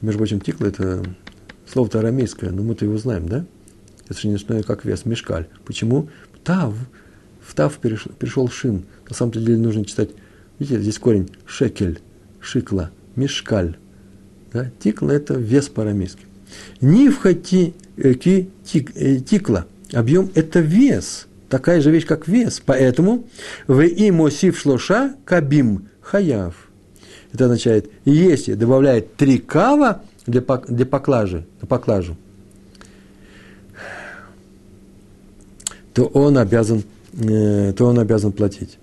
Между 0.00 0.18
прочим, 0.18 0.40
тикла– 0.40 0.66
это 0.66 1.04
слово-то 1.66 2.00
арамейское, 2.00 2.50
но 2.50 2.62
мы-то 2.62 2.84
его 2.84 2.98
знаем, 2.98 3.28
да? 3.28 3.46
Это 4.08 4.20
же 4.20 4.28
не 4.28 4.36
что 4.36 4.60
как 4.62 4.84
вес, 4.84 5.04
мешкаль. 5.04 5.46
Почему? 5.64 6.08
Тав. 6.44 6.74
В 7.40 7.54
тав 7.54 7.76
перешел, 7.78 8.12
перешел 8.18 8.48
шин. 8.48 8.84
На 9.08 9.14
самом 9.14 9.32
деле 9.32 9.56
нужно 9.56 9.84
читать, 9.84 10.10
видите, 10.58 10.80
здесь 10.80 10.98
корень 10.98 11.30
шекель, 11.46 12.00
шикла, 12.40 12.90
мешкаль. 13.16 13.76
Да? 14.52 14.70
Тикла– 14.80 15.10
это 15.12 15.34
вес 15.34 15.68
по-арамейски. 15.68 16.26
Нивха 16.80 17.32
ти, 17.34 17.74
э, 17.96 18.14
ки, 18.14 18.50
тик, 18.64 18.92
э, 18.94 19.20
тикла. 19.20 19.66
Объем– 19.92 20.30
это 20.34 20.60
вес. 20.60 21.26
Такая 21.52 21.82
же 21.82 21.90
вещь, 21.90 22.06
как 22.06 22.28
вес. 22.28 22.62
Поэтому 22.64 23.26
в 23.66 23.82
имосив 23.82 24.58
шлоша 24.58 25.16
кабим 25.26 25.90
хаяв. 26.00 26.70
Это 27.30 27.44
означает, 27.44 27.90
если 28.06 28.54
добавляет 28.54 29.16
три 29.16 29.36
кава 29.36 30.00
для, 30.26 30.40
для 30.40 30.86
поклажи, 30.86 31.44
на 31.60 31.66
поклажу, 31.66 32.16
то 35.92 36.06
он 36.06 36.38
обязан, 36.38 36.84
э, 37.12 37.74
то 37.76 37.84
он 37.84 37.98
обязан 37.98 38.32
платить. 38.32 38.78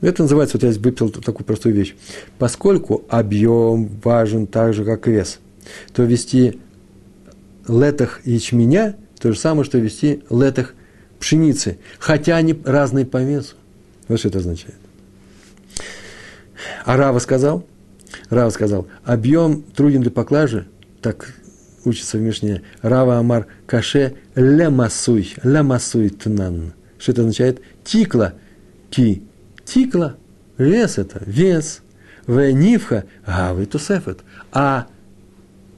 Это 0.00 0.22
называется, 0.22 0.58
вот 0.58 0.62
я 0.62 0.78
выписал 0.78 1.10
такую 1.10 1.44
простую 1.44 1.74
вещь. 1.74 1.96
Поскольку 2.38 3.02
объем 3.08 3.90
важен 4.04 4.46
так 4.46 4.74
же, 4.74 4.84
как 4.84 5.08
вес, 5.08 5.40
то 5.92 6.04
вести 6.04 6.60
летах 7.66 8.20
ячменя 8.24 8.94
то 9.24 9.32
же 9.32 9.38
самое, 9.38 9.64
что 9.64 9.78
вести 9.78 10.22
летах 10.28 10.74
пшеницы, 11.18 11.78
хотя 11.98 12.36
они 12.36 12.60
разные 12.62 13.06
по 13.06 13.22
весу. 13.22 13.54
Вот 14.06 14.18
что 14.18 14.28
это 14.28 14.40
означает. 14.40 14.76
А 16.84 16.98
Рава 16.98 17.18
сказал, 17.20 17.64
Рава 18.28 18.50
сказал, 18.50 18.86
объем 19.02 19.62
труден 19.62 20.02
для 20.02 20.10
поклажи, 20.10 20.66
так 21.00 21.32
учится 21.86 22.18
в 22.18 22.20
Мишне, 22.20 22.60
Рава 22.82 23.16
Амар 23.16 23.46
Каше 23.64 24.14
лемасуй, 24.34 25.34
лемасуй 25.42 26.10
тнан. 26.10 26.74
Что 26.98 27.12
это 27.12 27.22
означает? 27.22 27.62
Тикла, 27.82 28.34
ки, 28.90 29.22
тикла, 29.64 30.16
вес 30.58 30.98
это, 30.98 31.22
вес, 31.24 31.80
в 32.26 32.52
нивха, 32.52 33.04
гавы 33.26 33.64
тусефет. 33.64 34.20
А 34.52 34.86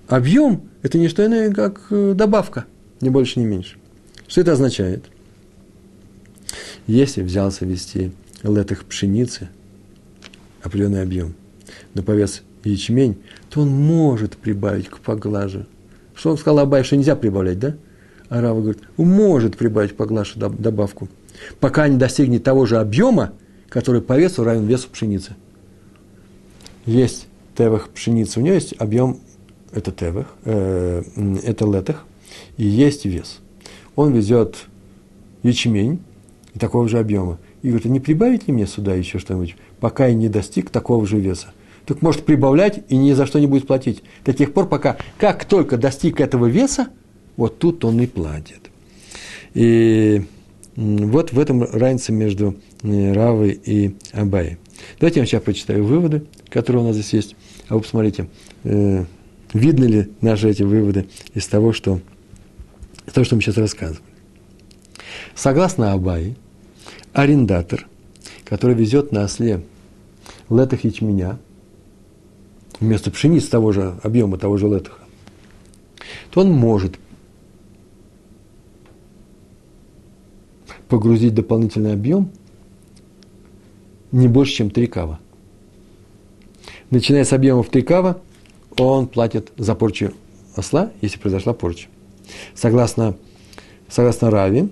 объем– 0.08 0.68
это 0.82 0.98
не 0.98 1.06
что 1.06 1.24
иное, 1.24 1.52
как 1.52 1.82
э, 1.90 2.12
добавка, 2.16 2.64
ни 3.00 3.08
больше, 3.08 3.40
ни 3.40 3.44
меньше. 3.44 3.76
Что 4.28 4.40
это 4.40 4.52
означает? 4.52 5.04
Если 6.86 7.22
взялся 7.22 7.64
вести 7.64 8.12
летых 8.42 8.84
пшеницы, 8.84 9.48
определенный 10.62 11.02
объем, 11.02 11.34
но 11.94 12.02
повес 12.02 12.42
ячмень, 12.64 13.16
то 13.50 13.62
он 13.62 13.68
может 13.68 14.36
прибавить 14.36 14.88
к 14.88 14.98
поглаже. 14.98 15.66
Что 16.14 16.30
он 16.30 16.38
сказал 16.38 16.60
Абай, 16.60 16.84
что 16.84 16.96
нельзя 16.96 17.16
прибавлять, 17.16 17.58
да? 17.58 17.76
А 18.28 18.40
Рава 18.40 18.60
говорит, 18.60 18.82
может 18.96 19.56
прибавить 19.56 19.92
к 19.92 19.96
поглаже 19.96 20.32
добавку, 20.36 21.08
пока 21.60 21.86
не 21.88 21.96
достигнет 21.96 22.42
того 22.42 22.66
же 22.66 22.78
объема, 22.78 23.32
который 23.68 24.00
по 24.00 24.18
весу 24.18 24.42
равен 24.42 24.66
весу 24.66 24.88
пшеницы. 24.90 25.36
Есть 26.86 27.28
тевах 27.56 27.88
пшеницы, 27.90 28.40
у 28.40 28.42
нее 28.42 28.54
есть 28.54 28.74
объем, 28.78 29.20
это 29.72 29.92
тевах, 29.92 30.26
э, 30.44 31.02
это 31.44 31.66
летах, 31.66 32.04
и 32.56 32.64
есть 32.64 33.04
вес. 33.04 33.38
Он 33.94 34.12
везет 34.12 34.66
ячмень 35.42 36.00
такого 36.58 36.88
же 36.88 36.98
объема. 36.98 37.38
И 37.62 37.68
говорит, 37.68 37.86
а 37.86 37.88
не 37.88 38.00
прибавить 38.00 38.46
ли 38.46 38.52
мне 38.52 38.66
сюда 38.66 38.94
еще 38.94 39.18
что-нибудь, 39.18 39.56
пока 39.80 40.06
я 40.06 40.14
не 40.14 40.28
достиг 40.28 40.70
такого 40.70 41.06
же 41.06 41.18
веса? 41.18 41.52
Так 41.84 42.02
может 42.02 42.24
прибавлять 42.24 42.84
и 42.88 42.96
ни 42.96 43.12
за 43.12 43.26
что 43.26 43.38
не 43.38 43.46
будет 43.46 43.66
платить. 43.66 44.02
До 44.24 44.32
тех 44.32 44.52
пор, 44.52 44.68
пока, 44.68 44.96
как 45.18 45.44
только 45.44 45.76
достиг 45.76 46.20
этого 46.20 46.46
веса, 46.46 46.88
вот 47.36 47.58
тут 47.58 47.84
он 47.84 48.00
и 48.00 48.06
платит. 48.06 48.70
И 49.54 50.22
вот 50.76 51.32
в 51.32 51.38
этом 51.38 51.62
разница 51.62 52.12
между 52.12 52.56
Равой 52.82 53.58
и 53.64 53.96
Абай. 54.12 54.58
Давайте 55.00 55.20
я 55.20 55.22
вам 55.22 55.26
сейчас 55.26 55.42
прочитаю 55.42 55.84
выводы, 55.84 56.24
которые 56.50 56.82
у 56.82 56.86
нас 56.86 56.96
здесь 56.96 57.12
есть. 57.12 57.36
А 57.68 57.74
вы 57.74 57.80
посмотрите, 57.80 58.28
э, 58.64 59.04
видны 59.52 59.84
ли 59.84 60.08
наши 60.20 60.50
эти 60.50 60.62
выводы 60.62 61.06
из 61.34 61.46
того, 61.46 61.72
что, 61.72 62.00
того, 63.12 63.24
что 63.24 63.36
мы 63.36 63.42
сейчас 63.42 63.56
рассказывали. 63.56 64.02
Согласно 65.34 65.92
Абай, 65.92 66.36
арендатор, 67.12 67.86
который 68.44 68.74
везет 68.74 69.12
на 69.12 69.24
осле 69.24 69.62
летах 70.50 70.84
ячменя, 70.84 71.38
вместо 72.80 73.10
пшеницы 73.10 73.50
того 73.50 73.72
же 73.72 73.98
объема, 74.02 74.38
того 74.38 74.56
же 74.56 74.68
летаха, 74.68 75.02
то 76.30 76.40
он 76.40 76.52
может 76.52 76.98
погрузить 80.88 81.34
дополнительный 81.34 81.92
объем 81.92 82.30
не 84.12 84.28
больше, 84.28 84.54
чем 84.54 84.70
3 84.70 84.86
кава. 84.86 85.18
Начиная 86.90 87.24
с 87.24 87.32
объемов 87.32 87.68
3 87.68 87.82
кава, 87.82 88.22
он 88.78 89.08
платит 89.08 89.52
за 89.56 89.74
порчу 89.74 90.12
осла, 90.54 90.92
если 91.00 91.18
произошла 91.18 91.52
порча. 91.52 91.88
Согласно, 92.54 93.16
согласно 93.88 94.30
Рави, 94.30 94.68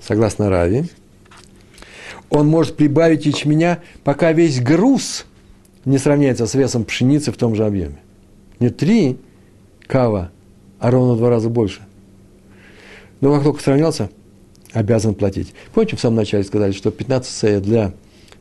согласно 0.00 0.50
Рави, 0.50 0.84
он 2.30 2.46
может 2.46 2.76
прибавить 2.76 3.26
ячменя, 3.26 3.82
пока 4.04 4.32
весь 4.32 4.60
груз 4.60 5.26
не 5.84 5.98
сравняется 5.98 6.46
с 6.46 6.54
весом 6.54 6.84
пшеницы 6.84 7.32
в 7.32 7.36
том 7.36 7.54
же 7.54 7.64
объеме. 7.64 7.98
Не 8.60 8.70
три 8.70 9.18
кава, 9.86 10.30
а 10.78 10.90
ровно 10.90 11.14
в 11.14 11.18
два 11.18 11.30
раза 11.30 11.48
больше. 11.48 11.80
Но 13.20 13.34
как 13.34 13.44
только 13.44 13.62
сравнялся, 13.62 14.10
обязан 14.72 15.14
платить. 15.14 15.52
Помните, 15.74 15.96
в 15.96 16.00
самом 16.00 16.16
начале 16.16 16.44
сказали, 16.44 16.72
что 16.72 16.90
15 16.90 17.32
сея 17.32 17.60
для 17.60 17.92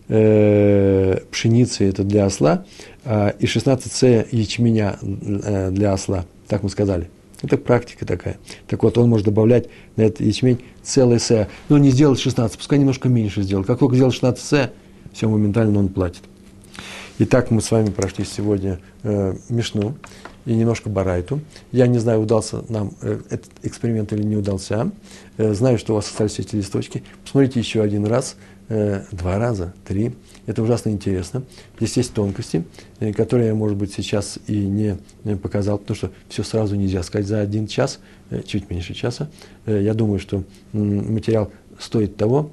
э, 0.07 1.19
пшеницы– 1.31 1.85
это 1.89 2.03
для 2.03 2.25
осла, 2.25 2.65
э, 3.03 3.33
и 3.39 3.47
16 3.47 3.91
сея 3.91 4.25
ячменя 4.31 4.97
э, 5.01 5.71
для 5.71 5.93
осла. 5.93 6.25
Так 6.49 6.63
мы 6.63 6.69
сказали. 6.69 7.09
Это 7.41 7.57
практика 7.57 8.05
такая. 8.05 8.37
Так 8.67 8.83
вот, 8.83 8.97
он 8.97 9.07
может 9.07 9.25
добавлять 9.25 9.69
на 9.95 10.01
этот 10.01 10.19
ячмень 10.19 10.59
целый 10.83 11.19
сея. 11.19 11.47
Но 11.69 11.77
не 11.77 11.91
сделать 11.91 12.19
16, 12.19 12.57
пускай 12.57 12.79
немножко 12.79 13.07
меньше 13.07 13.43
сделать. 13.43 13.65
Как 13.65 13.79
только 13.79 13.95
сделал 13.95 14.11
16 14.11 14.43
сея, 14.43 14.73
все, 15.13 15.29
моментально 15.29 15.79
он 15.79 15.87
платит. 15.87 16.23
Итак, 17.19 17.51
мы 17.51 17.61
с 17.61 17.71
вами 17.71 17.91
прошли 17.91 18.25
сегодня 18.25 18.79
э, 19.03 19.35
Мишну 19.47 19.95
и 20.45 20.53
немножко 20.53 20.89
Барайту. 20.89 21.39
Я 21.71 21.87
не 21.87 21.99
знаю, 21.99 22.21
удался 22.21 22.63
нам 22.67 22.93
э, 23.01 23.19
этот 23.29 23.51
эксперимент 23.63 24.11
или 24.11 24.23
не 24.23 24.35
удался. 24.35 24.91
Э, 25.37 25.53
знаю, 25.53 25.77
что 25.77 25.93
у 25.93 25.95
вас 25.97 26.07
остались 26.07 26.39
эти 26.39 26.55
листочки. 26.55 27.03
Посмотрите 27.23 27.59
еще 27.59 27.81
один 27.81 28.05
раз, 28.05 28.37
э, 28.69 29.03
два 29.11 29.37
раза, 29.37 29.73
три. 29.85 30.13
Это 30.49 30.63
ужасно 30.63 30.89
интересно. 30.89 31.43
Здесь 31.77 31.95
есть 31.97 32.11
тонкости, 32.11 32.65
э, 32.99 33.13
которые 33.13 33.49
я, 33.49 33.53
может 33.53 33.77
быть, 33.77 33.93
сейчас 33.93 34.39
и 34.47 34.57
не 34.57 34.97
показал, 35.37 35.77
потому 35.77 35.95
что 35.95 36.11
все 36.27 36.41
сразу 36.41 36.75
нельзя 36.75 37.03
сказать 37.03 37.27
за 37.27 37.39
один 37.39 37.67
час, 37.67 37.99
э, 38.31 38.41
чуть 38.41 38.67
меньше 38.71 38.95
часа. 38.95 39.29
Э, 39.67 39.79
я 39.79 39.93
думаю, 39.93 40.17
что 40.17 40.43
материал 40.73 41.51
стоит 41.79 42.17
того, 42.17 42.49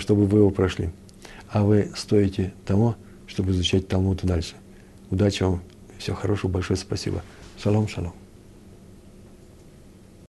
чтобы 0.00 0.26
вы 0.26 0.40
его 0.40 0.50
прошли. 0.50 0.90
А 1.48 1.62
вы 1.62 1.92
стоите 1.94 2.52
того, 2.66 2.96
чтобы 3.28 3.52
изучать 3.52 3.86
Талмуд 3.86 4.24
дальше. 4.24 4.54
Удачи 5.10 5.44
вам, 5.44 5.62
всего 5.98 6.16
хорошего, 6.16 6.50
большое 6.50 6.76
спасибо. 6.76 7.22
Шалом, 7.56 7.86
шалом. 7.86 8.21